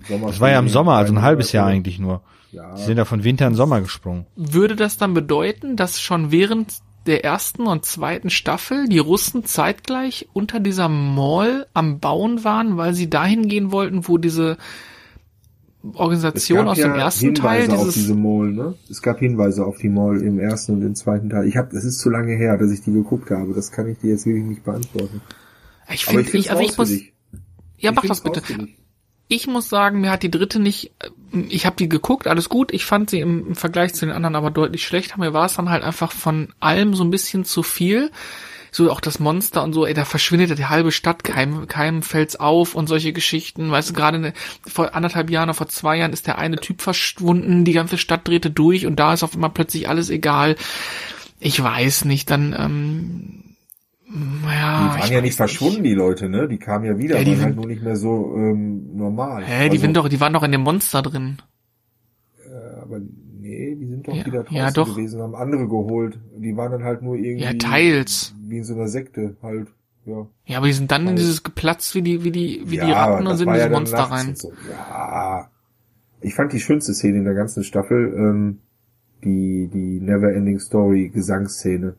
[0.08, 2.20] Sommer Das war ja im Sommer, also ein halbes Jahr eigentlich nur.
[2.52, 4.26] Ja, Die sind ja von Winter in Sommer gesprungen.
[4.36, 6.74] Würde das dann bedeuten, dass schon während
[7.06, 12.94] der ersten und zweiten Staffel die Russen zeitgleich unter dieser Mall am Bauen waren, weil
[12.94, 14.58] sie dahin gehen wollten, wo diese es
[15.94, 18.74] Organisation aus ja dem ersten Teil Hinweise auf dieses diese Mall, ne?
[18.90, 21.46] Es gab Hinweise auf die Mall im ersten und im zweiten Teil.
[21.46, 23.52] Ich habe, das ist zu lange her, dass ich die geguckt habe.
[23.54, 25.20] Das kann ich dir jetzt wirklich nicht beantworten.
[25.92, 28.42] ich finde ich ich, also ich muss ja Ich mach das bitte
[29.28, 30.92] ich muss sagen, mir hat die dritte nicht,
[31.48, 32.72] ich habe die geguckt, alles gut.
[32.72, 35.18] Ich fand sie im, im Vergleich zu den anderen aber deutlich schlechter.
[35.18, 38.10] Mir war es dann halt einfach von allem so ein bisschen zu viel.
[38.76, 42.02] So auch das Monster und so, ey, da verschwindet ja die halbe Stadt, keinem, keinem
[42.02, 43.70] fällt's auf und solche Geschichten.
[43.70, 44.34] Weißt du, gerade ne,
[44.66, 48.28] vor anderthalb Jahren oder vor zwei Jahren ist der eine Typ verschwunden, die ganze Stadt
[48.28, 50.56] drehte durch und da ist auf einmal plötzlich alles egal.
[51.40, 53.42] Ich weiß nicht, dann, ähm,
[54.44, 54.94] ja.
[54.94, 56.46] Die waren ja nicht verschwunden, die Leute, ne?
[56.46, 59.42] Die kamen ja wieder, Ja, die waren halt sind- nur nicht mehr so ähm, normal.
[59.42, 61.38] Hä, die, Also, sind doch, die waren doch in dem Monster drin.
[62.44, 63.00] äh, Aber
[63.46, 64.94] nee, die sind doch Ja, wieder draußen ja, doch.
[64.96, 66.18] gewesen, haben andere geholt.
[66.36, 68.34] Die waren dann halt nur irgendwie Ja, teils.
[68.46, 69.68] wie in so einer Sekte halt.
[70.04, 71.20] Ja, Ja, aber die sind dann in Weiß.
[71.20, 73.68] dieses geplatzt wie die, wie die, wie ja, die Ratten und sind in war ja
[73.68, 74.36] Monster rein.
[74.36, 74.52] So.
[74.70, 75.50] Ja,
[76.20, 78.58] ich fand die schönste Szene in der ganzen Staffel, ähm,
[79.24, 81.96] die, die Neverending Story Gesangsszene.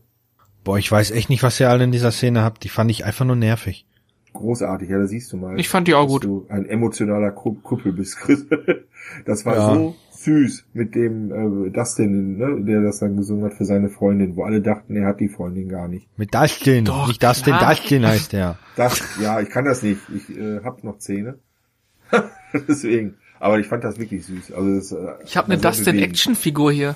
[0.63, 2.63] Boah, ich weiß echt nicht, was ihr alle in dieser Szene habt.
[2.63, 3.85] Die fand ich einfach nur nervig.
[4.33, 5.59] Großartig, ja, da siehst du mal.
[5.59, 6.23] Ich fand die auch dass gut.
[6.25, 8.45] du ein emotionaler Ku- Kuppel bist, Chris.
[9.25, 9.73] Das war Ja.
[9.73, 9.95] so
[10.27, 14.43] süß mit dem äh, Dustin, ne, der das dann gesungen hat für seine Freundin, wo
[14.43, 16.07] alle dachten, er hat die Freundin gar nicht.
[16.17, 16.83] Mit Dustin.
[16.85, 17.73] Doch, nicht Dustin, klar.
[17.73, 18.57] Dustin heißt der.
[18.75, 20.01] Das, ja, ich kann das nicht.
[20.15, 21.39] Ich äh, hab noch Zähne.
[22.67, 23.15] Deswegen.
[23.39, 24.51] Aber ich fand das wirklich süß.
[24.51, 25.99] Also das, äh, Ich habe eine sehr Dustin.
[25.99, 26.95] Action Figur hier.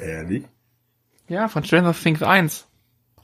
[0.00, 0.44] Ehrlich?
[1.28, 2.66] Ja, von Stranger Things 1.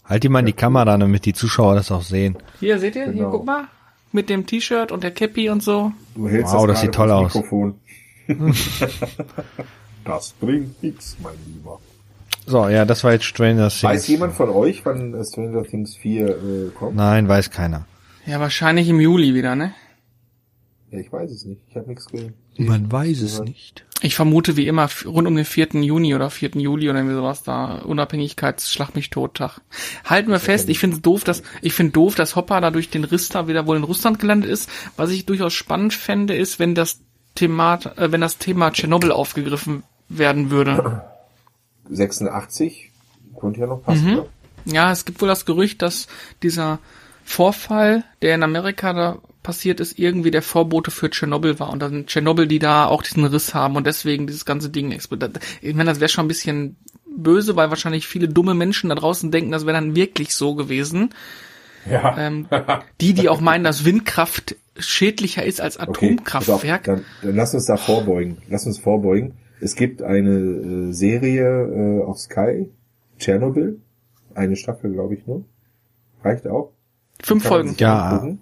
[0.05, 2.37] Halt die mal in die Kamera, damit die Zuschauer das auch sehen.
[2.61, 3.05] Hier, seht ihr?
[3.05, 3.31] Hier, Genau.
[3.31, 3.69] guck mal.
[4.13, 5.93] Mit dem T-Shirt und der Cappy und so.
[6.15, 7.35] Du hältst Wow, das, das sieht toll aus.
[7.35, 7.81] Mikrofon.
[10.05, 11.81] das bringt nix, mein Lieber.
[12.47, 13.83] So, ja, das war jetzt Stranger Things.
[13.83, 16.97] Weiß jemand von euch, wann äh, Stranger Things 4 äh, kommt?
[16.97, 17.87] Nein, weiß keiner.
[18.27, 19.75] Ja, wahrscheinlich im Juli wieder, ne?
[20.91, 21.62] Ja, ich weiß es nicht.
[21.68, 22.35] Ich habe nichts gesehen.
[22.57, 23.85] Man weiß es nicht.
[24.01, 25.68] Ich vermute wie immer rund um den 4.
[25.81, 26.51] Juni oder 4.
[26.57, 27.79] Juli oder irgendwie sowas da.
[27.79, 29.61] Unabhängigkeitsschlag mich tot Tag.
[30.05, 32.91] Halten wir fest, ich finde es doof, dass, ich finde doof, dass Hopper da durch
[32.91, 34.68] den Riss da wieder wohl in Russland gelandet ist.
[34.97, 37.01] Was ich durchaus spannend fände, ist, wenn das
[37.35, 41.05] Thema, äh, wenn das Thema Tschernobyl aufgegriffen werden würde.
[41.91, 42.91] 86
[43.39, 44.05] könnte ja noch passen.
[44.05, 44.14] Mhm.
[44.14, 44.26] Ne?
[44.66, 46.07] Ja, es gibt wohl das Gerücht, dass
[46.43, 46.78] dieser
[47.24, 52.07] Vorfall, der in Amerika da passiert ist, irgendwie der Vorbote für Tschernobyl war und dann
[52.07, 55.39] Tschernobyl, die da auch diesen Riss haben und deswegen dieses ganze Ding explodiert.
[55.61, 56.76] Ich meine, das wäre schon ein bisschen
[57.07, 61.11] böse, weil wahrscheinlich viele dumme Menschen da draußen denken, das wäre dann wirklich so gewesen.
[61.89, 62.16] Ja.
[62.18, 62.47] Ähm,
[63.01, 66.89] die, die auch meinen, dass Windkraft schädlicher ist als Okay, Atomkraftwerk.
[66.89, 68.39] auf, dann, dann lass uns da vorbeugen.
[68.49, 69.35] Lass uns vorbeugen.
[69.61, 71.45] Es gibt eine äh, Serie
[72.01, 72.70] äh, auf Sky,
[73.18, 73.81] Tschernobyl.
[74.35, 75.45] Eine Staffel, glaube ich, nur.
[76.22, 76.72] Reicht auch.
[77.22, 77.75] Fünf Folgen.
[77.79, 78.11] Ja.
[78.11, 78.41] angucken.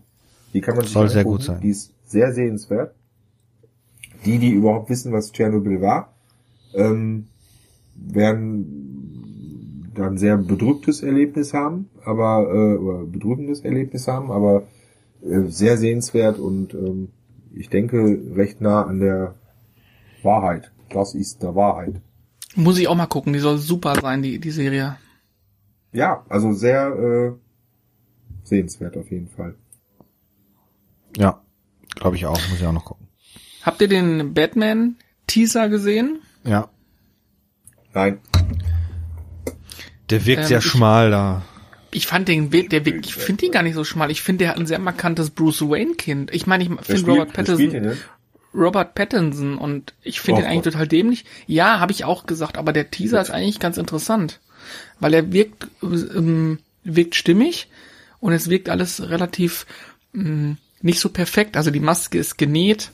[0.54, 1.60] Die kann man sich Soll sehr gut sein.
[1.60, 2.94] Die ist sehr sehenswert.
[4.24, 6.14] Die, die überhaupt wissen, was Tschernobyl war,
[6.74, 7.26] ähm,
[7.94, 14.62] werden dann sehr bedrücktes Erlebnis haben, aber äh, oder bedrückendes Erlebnis haben, aber äh,
[15.24, 17.08] sehr sehenswert und ähm,
[17.54, 19.34] ich denke recht nah an der
[20.22, 20.72] Wahrheit.
[20.90, 22.00] Das ist der Wahrheit.
[22.54, 24.96] Muss ich auch mal gucken, die soll super sein, die, die Serie.
[25.92, 27.32] Ja, also sehr äh,
[28.44, 29.54] sehenswert auf jeden Fall.
[31.16, 31.40] Ja,
[31.94, 32.38] glaube ich auch.
[32.50, 33.08] Muss ich auch noch gucken.
[33.62, 36.20] Habt ihr den Batman-Teaser gesehen?
[36.44, 36.68] Ja.
[37.94, 38.18] Nein,
[40.10, 41.42] Der wirkt Ähm, sehr ich- schmal da.
[41.94, 44.10] Ich fand den, der, der ich finde ihn gar nicht so schmal.
[44.10, 46.32] Ich finde, der hat ein sehr markantes Bruce Wayne Kind.
[46.34, 47.98] Ich meine, ich finde Robert Pattinson, ihn denn?
[48.54, 50.72] Robert Pattinson und ich finde ihn eigentlich Gott.
[50.74, 51.24] total dämlich.
[51.46, 54.40] Ja, habe ich auch gesagt, aber der Teaser ist eigentlich ganz interessant,
[55.00, 57.68] weil er wirkt ähm, wirkt stimmig
[58.20, 59.66] und es wirkt alles relativ
[60.14, 61.56] ähm, nicht so perfekt.
[61.56, 62.90] Also die Maske ist genäht.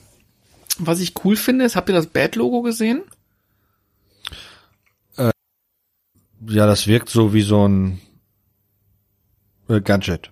[0.77, 3.03] Was ich cool finde, ist, habt ihr das Bad-Logo gesehen?
[6.47, 7.99] Ja, das wirkt so wie so ein
[9.69, 10.31] äh, Gadget.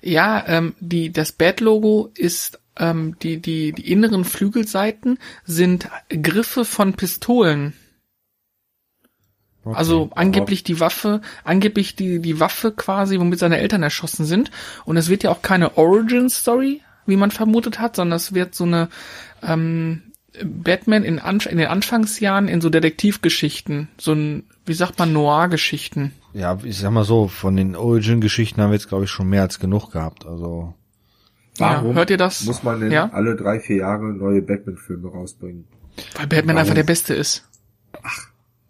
[0.00, 6.94] Ja, ähm, die, das Bad-Logo ist, ähm, die, die, die inneren Flügelseiten sind Griffe von
[6.94, 7.74] Pistolen.
[9.64, 9.76] Okay.
[9.76, 14.50] Also angeblich die Waffe, angeblich die, die Waffe quasi, womit seine Eltern erschossen sind.
[14.84, 18.64] Und es wird ja auch keine Origin-Story, wie man vermutet hat, sondern es wird so
[18.64, 18.88] eine
[19.42, 20.02] ähm,
[20.42, 26.12] Batman in, Anf in den Anfangsjahren in so Detektivgeschichten, so ein, wie sagt man, Noir-Geschichten.
[26.38, 29.42] Ja, ich sag mal so, von den Origin-Geschichten haben wir jetzt, glaube ich, schon mehr
[29.42, 30.24] als genug gehabt.
[30.26, 30.74] Also,
[31.58, 32.44] Warum ja, hört ihr das?
[32.44, 33.10] Muss man denn Ja?
[33.12, 35.66] alle drei, vier Jahre neue Batman-Filme rausbringen?
[36.14, 36.58] Weil Batman Warum?
[36.58, 37.48] einfach der Beste ist.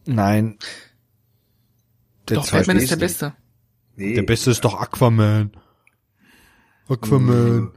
[0.06, 0.58] nein.
[2.28, 3.34] Der, Doch, Batman ist der Beste.
[3.96, 4.14] Nee.
[4.14, 5.50] der Beste ist doch Aquaman.
[6.88, 7.72] Aquaman.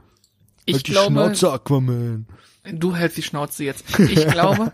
[0.64, 2.26] Ich halt die glaube, Schnauze, Aquaman.
[2.64, 3.98] Du hältst die Schnauze jetzt.
[3.98, 4.72] Ich glaube,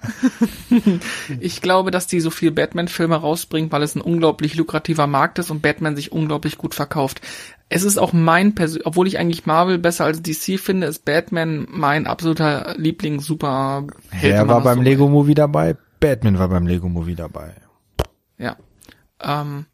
[1.40, 5.50] ich glaube, dass die so viel Batman-Filme rausbringt, weil es ein unglaublich lukrativer Markt ist
[5.50, 7.20] und Batman sich unglaublich gut verkauft.
[7.70, 11.66] Es ist auch mein Persön obwohl ich eigentlich Marvel besser als DC finde, ist Batman
[11.70, 13.86] mein absoluter Liebling super
[14.20, 15.76] Wer war beim Lego Movie dabei?
[16.00, 17.54] Batman war beim Lego Movie dabei.
[18.38, 18.56] Ja.
[19.20, 19.66] Ähm,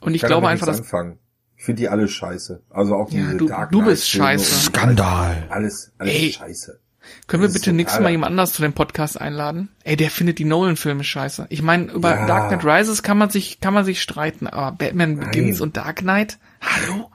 [0.00, 1.18] und ich kann glaube einfach, dass anfangen.
[1.56, 2.62] Ich finde die alle scheiße.
[2.70, 4.64] Also auch Ja, diese du- Dark du Knight bist Filme scheiße.
[4.66, 5.46] Skandal.
[5.50, 6.32] Alles, alles Ey.
[6.32, 6.80] scheiße.
[7.26, 9.68] Können wir bitte nächstes Mal jemand anders zu dem Podcast einladen?
[9.84, 11.46] Ey, der findet die Nolan-Filme scheiße.
[11.50, 12.26] Ich meine, über Ja.
[12.26, 15.62] Dark Knight Rises kann man sich, kann man sich streiten, aber Batman Begins Nein.
[15.68, 16.38] und Dark Knight?
[16.60, 17.10] Hallo?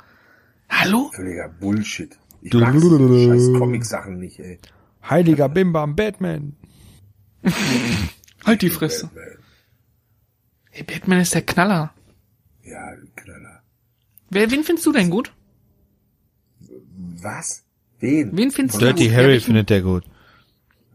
[0.69, 1.11] Hallo?
[1.15, 2.17] Völliger Bullshit.
[2.41, 4.59] Ich Du- mag scheiß Comic-Sachen nicht, ey.
[5.09, 6.55] Heiliger Bimbam Batman.
[8.45, 9.07] Halt die Fresse.
[9.07, 9.37] Batman.
[10.71, 11.93] Ey, Batman ist der Knaller.
[12.63, 13.61] Ja, Knaller.
[14.29, 15.31] Wer, wen findest du denn gut?
[17.21, 17.63] Was?
[18.03, 18.35] Wen?
[18.35, 19.09] Wen findest du Dirty?
[19.09, 20.03] Harry findet der gut.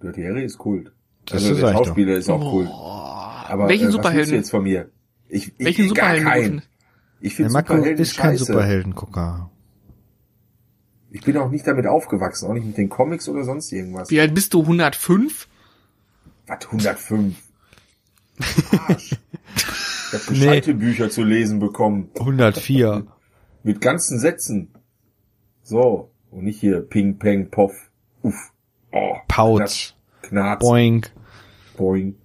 [0.03, 0.93] Dirty Harry ist Kult.
[1.25, 1.87] Das also ist der echt doch.
[1.87, 2.53] Schauspieler ist auch.
[2.53, 4.35] Oh, Aber welchen äh, Superhelden?
[4.35, 4.91] jetzt von mir?
[5.27, 6.29] Ich, ich Welchen Superhelden?
[6.29, 6.63] keinen.
[7.21, 8.37] Ich Der finde Marco Superhelden ist kein.
[8.37, 9.51] Superheldengucker.
[11.11, 14.11] Ich bin auch nicht damit aufgewachsen, auch nicht mit den Comics oder sonst irgendwas.
[14.11, 14.61] Wie alt bist du?
[14.61, 15.49] 105?
[16.47, 17.37] Was, 105?
[18.87, 19.13] Arsch.
[19.13, 22.11] Ich habe gescheite Bücher zu lesen bekommen.
[22.19, 23.07] 104.
[23.63, 24.75] Mit ganzen Sätzen.
[25.63, 26.13] So.
[26.31, 27.73] Und nicht hier Ping, Peng, Poff.
[28.23, 28.53] Uff.
[28.93, 29.17] Oh.
[29.29, 29.95] Pauz.
[30.23, 30.61] Knarz.
[30.61, 31.11] Boink.
[31.77, 32.17] Boing.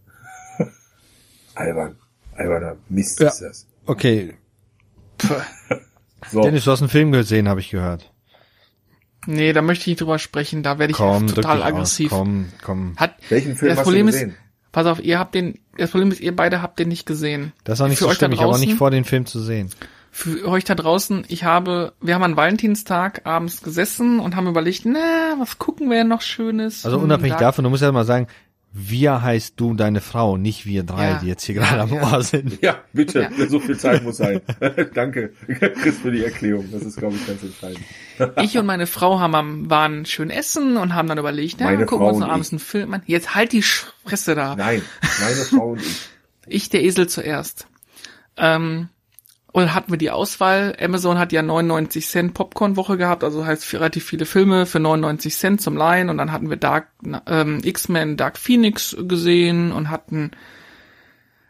[1.56, 1.98] Albern.
[2.36, 3.28] Alberner Mist Ja.
[3.30, 3.68] ist das.
[3.86, 4.34] Okay.
[6.32, 6.42] So.
[6.42, 8.10] Dennis, du hast einen Film gesehen, habe ich gehört.
[9.26, 11.68] Nee, da möchte ich nicht drüber sprechen, da werde ich Komm, total aus.
[11.68, 12.12] aggressiv.
[12.12, 12.96] Komm, komm.
[12.96, 14.36] Hat, Welchen Film das hast Problem du ist, gesehen?
[14.72, 17.52] pass auf, ihr habt den, das Problem ist, ihr beide habt den nicht gesehen.
[17.66, 18.32] Das ist auch nicht Für so schlimm.
[18.32, 19.70] Ich habe auch nicht vor, den Film zu sehen.
[20.16, 24.86] Für euch da draußen, ich habe, wir haben an Valentinstag abends gesessen und haben überlegt,
[24.86, 26.86] na, was gucken wir denn noch Schönes?
[26.86, 28.28] Also Hm, unabhängig da- davon, du musst ja mal sagen,
[28.72, 31.20] wir heißt du und deine Frau, nicht wir drei, Ja.
[31.20, 32.62] die jetzt hier gerade am Ohr sind.
[32.62, 33.30] Ja, bitte.
[33.38, 33.48] Ja.
[33.48, 34.42] So viel Zeit muss sein.
[34.94, 36.70] Danke, Chris, für die Erklärung.
[36.72, 37.82] Das ist, glaube ich, ganz entscheidend.
[38.44, 41.86] Ich und meine Frau haben am, waren schön essen und haben dann überlegt, na, Meine
[41.88, 43.02] gucken wir uns Frau noch und abends einen Film an.
[43.08, 44.56] Jetzt halt die Fresse da.
[44.56, 44.82] Nein,
[45.22, 46.02] meine Frau und ich.
[46.48, 47.68] Ich, der Esel zuerst.
[48.38, 48.90] Ähm,
[49.54, 50.76] und hatten wir die Auswahl.
[50.82, 55.62] Amazon hat ja 99 Cent Popcorn-Woche gehabt, also heißt relativ viele Filme für 99 Cent
[55.62, 56.10] zum Leihen.
[56.10, 56.88] Und dann hatten wir Dark,
[57.28, 60.32] ähm, X-Men Dark Phoenix gesehen und hatten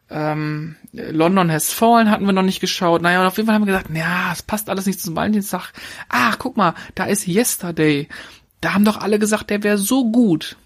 [0.09, 3.01] ähm, London Has Fallen hatten wir noch nicht geschaut.
[3.01, 5.71] Naja, und auf jeden Fall haben wir gesagt, ja, es passt alles nicht zum Valentinstag.
[6.09, 8.09] Ach, guck mal, da ist Yesterday.
[8.59, 10.57] Da haben doch alle gesagt, der wäre so gut.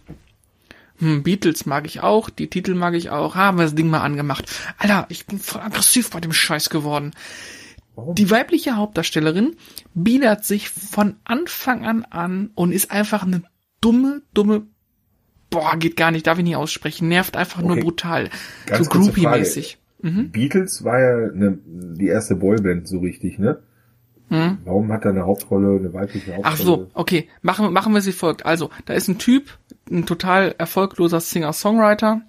[1.00, 3.36] Hm, Beatles mag ich auch, die Titel mag ich auch.
[3.36, 4.52] Haben wir das Ding mal angemacht.
[4.78, 7.12] Alter, ich bin voll aggressiv bei dem Scheiß geworden.
[7.96, 8.16] Warum?
[8.16, 9.56] Die weibliche Hauptdarstellerin
[9.94, 13.44] biedert sich von Anfang an an und ist einfach eine
[13.82, 14.68] dumme, dumme,
[15.50, 17.82] boah, geht gar nicht, darf ich nicht aussprechen, nervt einfach nur Okay.
[17.82, 18.30] brutal.
[18.66, 19.78] Ganz so Groupie-mäßig.
[20.02, 20.30] Mhm.
[20.30, 23.60] Beatles war ja ne, die erste Boyband so richtig, ne?
[24.30, 24.58] Mhm.
[24.66, 26.54] Warum hat er eine Hauptrolle, eine weibliche Hauptrolle?
[26.54, 28.46] Ach so, okay, machen, machen wir sie folgt.
[28.46, 29.58] Also, da ist ein Typ,
[29.92, 32.22] ein total erfolgloser Singer-Songwriter,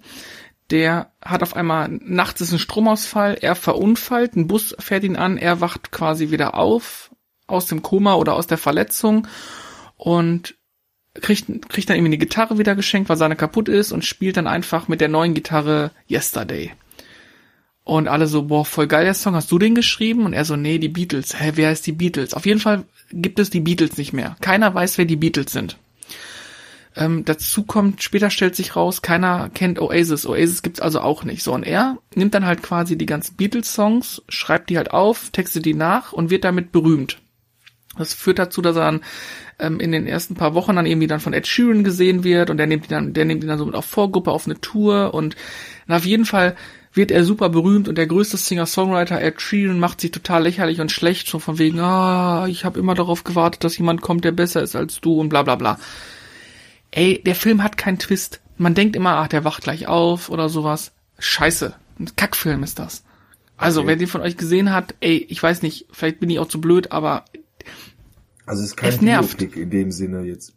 [0.69, 5.37] der hat auf einmal, nachts ist ein Stromausfall, er verunfallt, ein Bus fährt ihn an,
[5.37, 7.11] er wacht quasi wieder auf,
[7.47, 9.27] aus dem Koma oder aus der Verletzung
[9.97, 10.55] und
[11.15, 14.47] kriegt, kriegt dann irgendwie eine Gitarre wieder geschenkt, weil seine kaputt ist und spielt dann
[14.47, 16.71] einfach mit der neuen Gitarre Yesterday.
[17.83, 20.25] Und alle so, boah, voll geil der Song, hast du den geschrieben?
[20.25, 21.39] Und er so, nee, die Beatles.
[21.39, 22.35] Hä, wer ist die Beatles?
[22.35, 24.35] Auf jeden Fall gibt es die Beatles nicht mehr.
[24.41, 25.79] Keiner weiß, wer die Beatles sind.
[26.95, 30.25] Ähm, dazu kommt, später stellt sich raus, keiner kennt Oasis.
[30.25, 31.43] Oasis gibt's also auch nicht.
[31.43, 35.65] So, und er nimmt dann halt quasi die ganzen Beatles-Songs, schreibt die halt auf, textet
[35.65, 37.19] die nach und wird damit berühmt.
[37.97, 39.01] Das führt dazu, dass er dann
[39.59, 42.57] ähm, in den ersten paar Wochen dann irgendwie dann von Ed Sheeran gesehen wird und
[42.57, 45.13] der nimmt ihn dann, der nimmt ihn dann so mit auf Vorgruppe auf eine Tour
[45.13, 45.35] und
[45.87, 46.55] na, auf jeden Fall
[46.93, 50.91] wird er super berühmt und der größte Singer-Songwriter Ed Sheeran macht sich total lächerlich und
[50.91, 54.63] schlecht, so von wegen, ah, ich habe immer darauf gewartet, dass jemand kommt, der besser
[54.63, 55.79] ist als du und bla bla bla.
[56.91, 58.41] Ey, der Film hat keinen Twist.
[58.57, 60.91] Man denkt immer, ach, der wacht gleich auf oder sowas.
[61.19, 61.73] Scheiße.
[61.99, 63.03] Ein Kackfilm ist das.
[63.57, 63.89] Also, Okay.
[63.89, 66.61] wer den von euch gesehen hat, ey, ich weiß nicht, vielleicht bin ich auch zu
[66.61, 67.25] blöd, aber
[68.45, 69.37] Also es ist kein Es nervt.
[69.37, 70.53] Biopic in dem Sinne jetzt.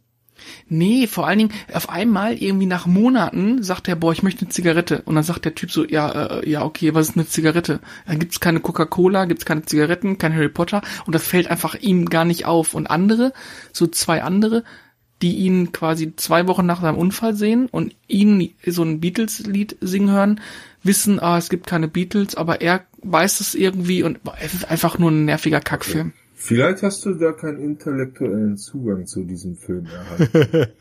[0.67, 4.49] Nee, vor allen Dingen, auf einmal, irgendwie nach Monaten, sagt er, boah, ich möchte eine
[4.49, 5.01] Zigarette.
[5.05, 7.79] Und dann sagt der Typ so, ja, äh, ja, okay, was ist eine Zigarette?
[8.07, 10.81] Dann gibt's keine Coca-Cola, gibt's keine Zigaretten, kein Harry Potter.
[11.05, 12.73] Und das fällt einfach ihm gar nicht auf.
[12.73, 13.31] Und andere,
[13.71, 14.63] so zwei andere,
[15.23, 20.11] die ihn quasi zwei Wochen nach seinem Unfall sehen und ihn so ein Beatles-Lied singen
[20.11, 20.41] hören,
[20.83, 24.69] wissen, ah, es gibt keine Beatles, aber er weiß es irgendwie und boah, es ist
[24.69, 26.11] einfach nur ein nerviger Kackfilm.
[26.35, 30.73] Vielleicht hast du da keinen intellektuellen Zugang zu diesem Film erhalten.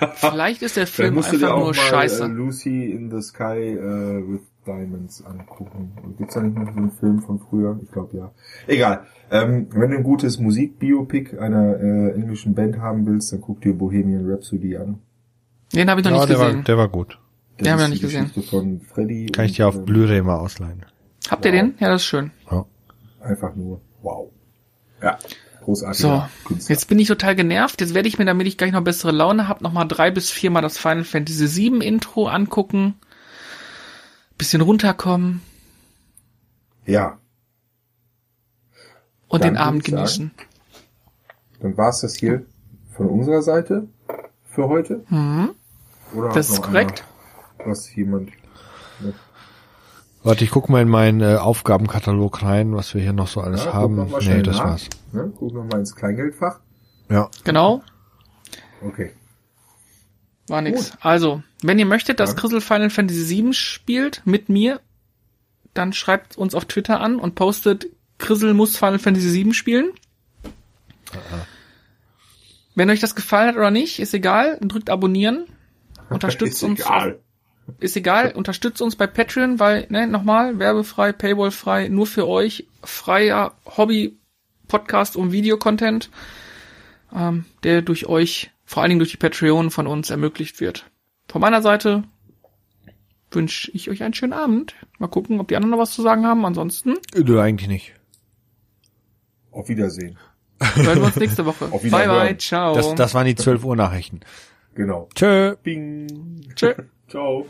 [0.16, 2.24] Vielleicht ist der Film einfach nur scheiße.
[2.24, 5.92] Äh, Lucy in the Sky äh, with Diamonds angucken.
[6.18, 7.78] Gibt's da nicht noch so einen Film von früher?
[7.82, 8.30] Ich glaube ja.
[8.66, 9.04] Egal.
[9.30, 13.72] Ähm, wenn du ein gutes Musikbiopic einer äh, englischen Band haben willst, dann guck dir
[13.72, 14.98] Bohemian Rhapsody an.
[15.74, 16.64] Den habe ich noch Ja, nicht der war, gesehen.
[16.64, 17.18] der war gut.
[17.56, 18.44] Das Den haben wir ist nicht die gesehen.
[18.44, 19.26] Von Freddy.
[19.26, 20.84] Kann ich dir auf ähm, Blu-ray mal ausleihen.
[21.30, 21.74] Habt ihr den?
[21.78, 22.30] Ja, das ist schön.
[22.50, 22.64] Ja.
[23.20, 24.30] Einfach nur wow.
[25.02, 25.18] Ja,
[25.64, 26.00] großartig.
[26.00, 26.22] So,
[26.68, 27.80] jetzt bin ich total genervt.
[27.80, 30.30] Jetzt werde ich mir, damit ich gleich noch bessere Laune habe, noch mal drei bis
[30.30, 32.94] viermal das Final Fantasy VII Intro angucken.
[34.38, 35.42] Bisschen runterkommen
[36.86, 37.18] Ja,
[39.28, 40.30] und Dann den Abend genießen.
[41.60, 42.46] dann war's das hier
[42.96, 43.88] von unserer Seite
[44.44, 45.04] für heute.
[45.10, 45.50] Mhm.
[46.14, 47.04] Oder Das ist korrekt.
[47.58, 48.30] Einer, was jemand
[50.24, 53.64] Warte, ich guck mal in meinen äh, Aufgabenkatalog rein, was wir hier noch so alles
[53.66, 53.96] Ja, haben.
[53.96, 54.64] noch Nee, schnell das nach.
[54.64, 54.88] war's.
[55.12, 55.32] Ne?
[55.38, 56.58] Guck noch mal ins Kleingeldfach.
[57.08, 57.28] Ja.
[57.44, 57.82] Genau.
[58.84, 59.12] Okay.
[60.48, 60.92] War nix.
[61.00, 62.36] Also, wenn ihr möchtet, dass Ja.
[62.36, 64.80] Crystal Final Fantasy VII spielt mit mir,
[65.74, 67.86] dann schreibt uns auf Twitter an und postet
[68.18, 69.90] Crystal muss Final Fantasy VII spielen.
[72.74, 75.46] Wenn euch das gefallen hat oder nicht, ist egal, drückt abonnieren.
[76.10, 76.80] Unterstützt Ist uns.
[76.80, 77.18] egal.
[77.80, 83.54] Ist egal, unterstützt uns bei Patreon, weil, ne, nochmal, werbefrei, paywallfrei, nur für euch, freier
[83.66, 86.08] Hobby-Podcast und Videocontent,
[87.14, 90.90] ähm, der durch euch, vor allen Dingen durch die Patreon von uns ermöglicht wird.
[91.26, 92.04] Von meiner Seite
[93.30, 94.74] wünsche ich euch einen schönen Abend.
[94.98, 96.44] Mal gucken, ob die anderen noch was zu sagen haben.
[96.44, 97.94] Ansonsten Du eigentlich nicht.
[99.52, 100.18] Auf Wiedersehen.
[100.60, 101.64] hören wir uns nächste Woche.
[101.66, 102.26] Auf bye Wiederhören.
[102.26, 102.74] bye, ciao.
[102.74, 104.20] Das, das waren die 12 Uhr Nachrichten.
[104.74, 105.08] Genau.
[105.14, 105.56] Tschö.
[105.62, 106.42] Bing.
[106.54, 106.74] Tschö.
[107.08, 107.46] Ciao.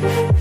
[0.00, 0.36] Thank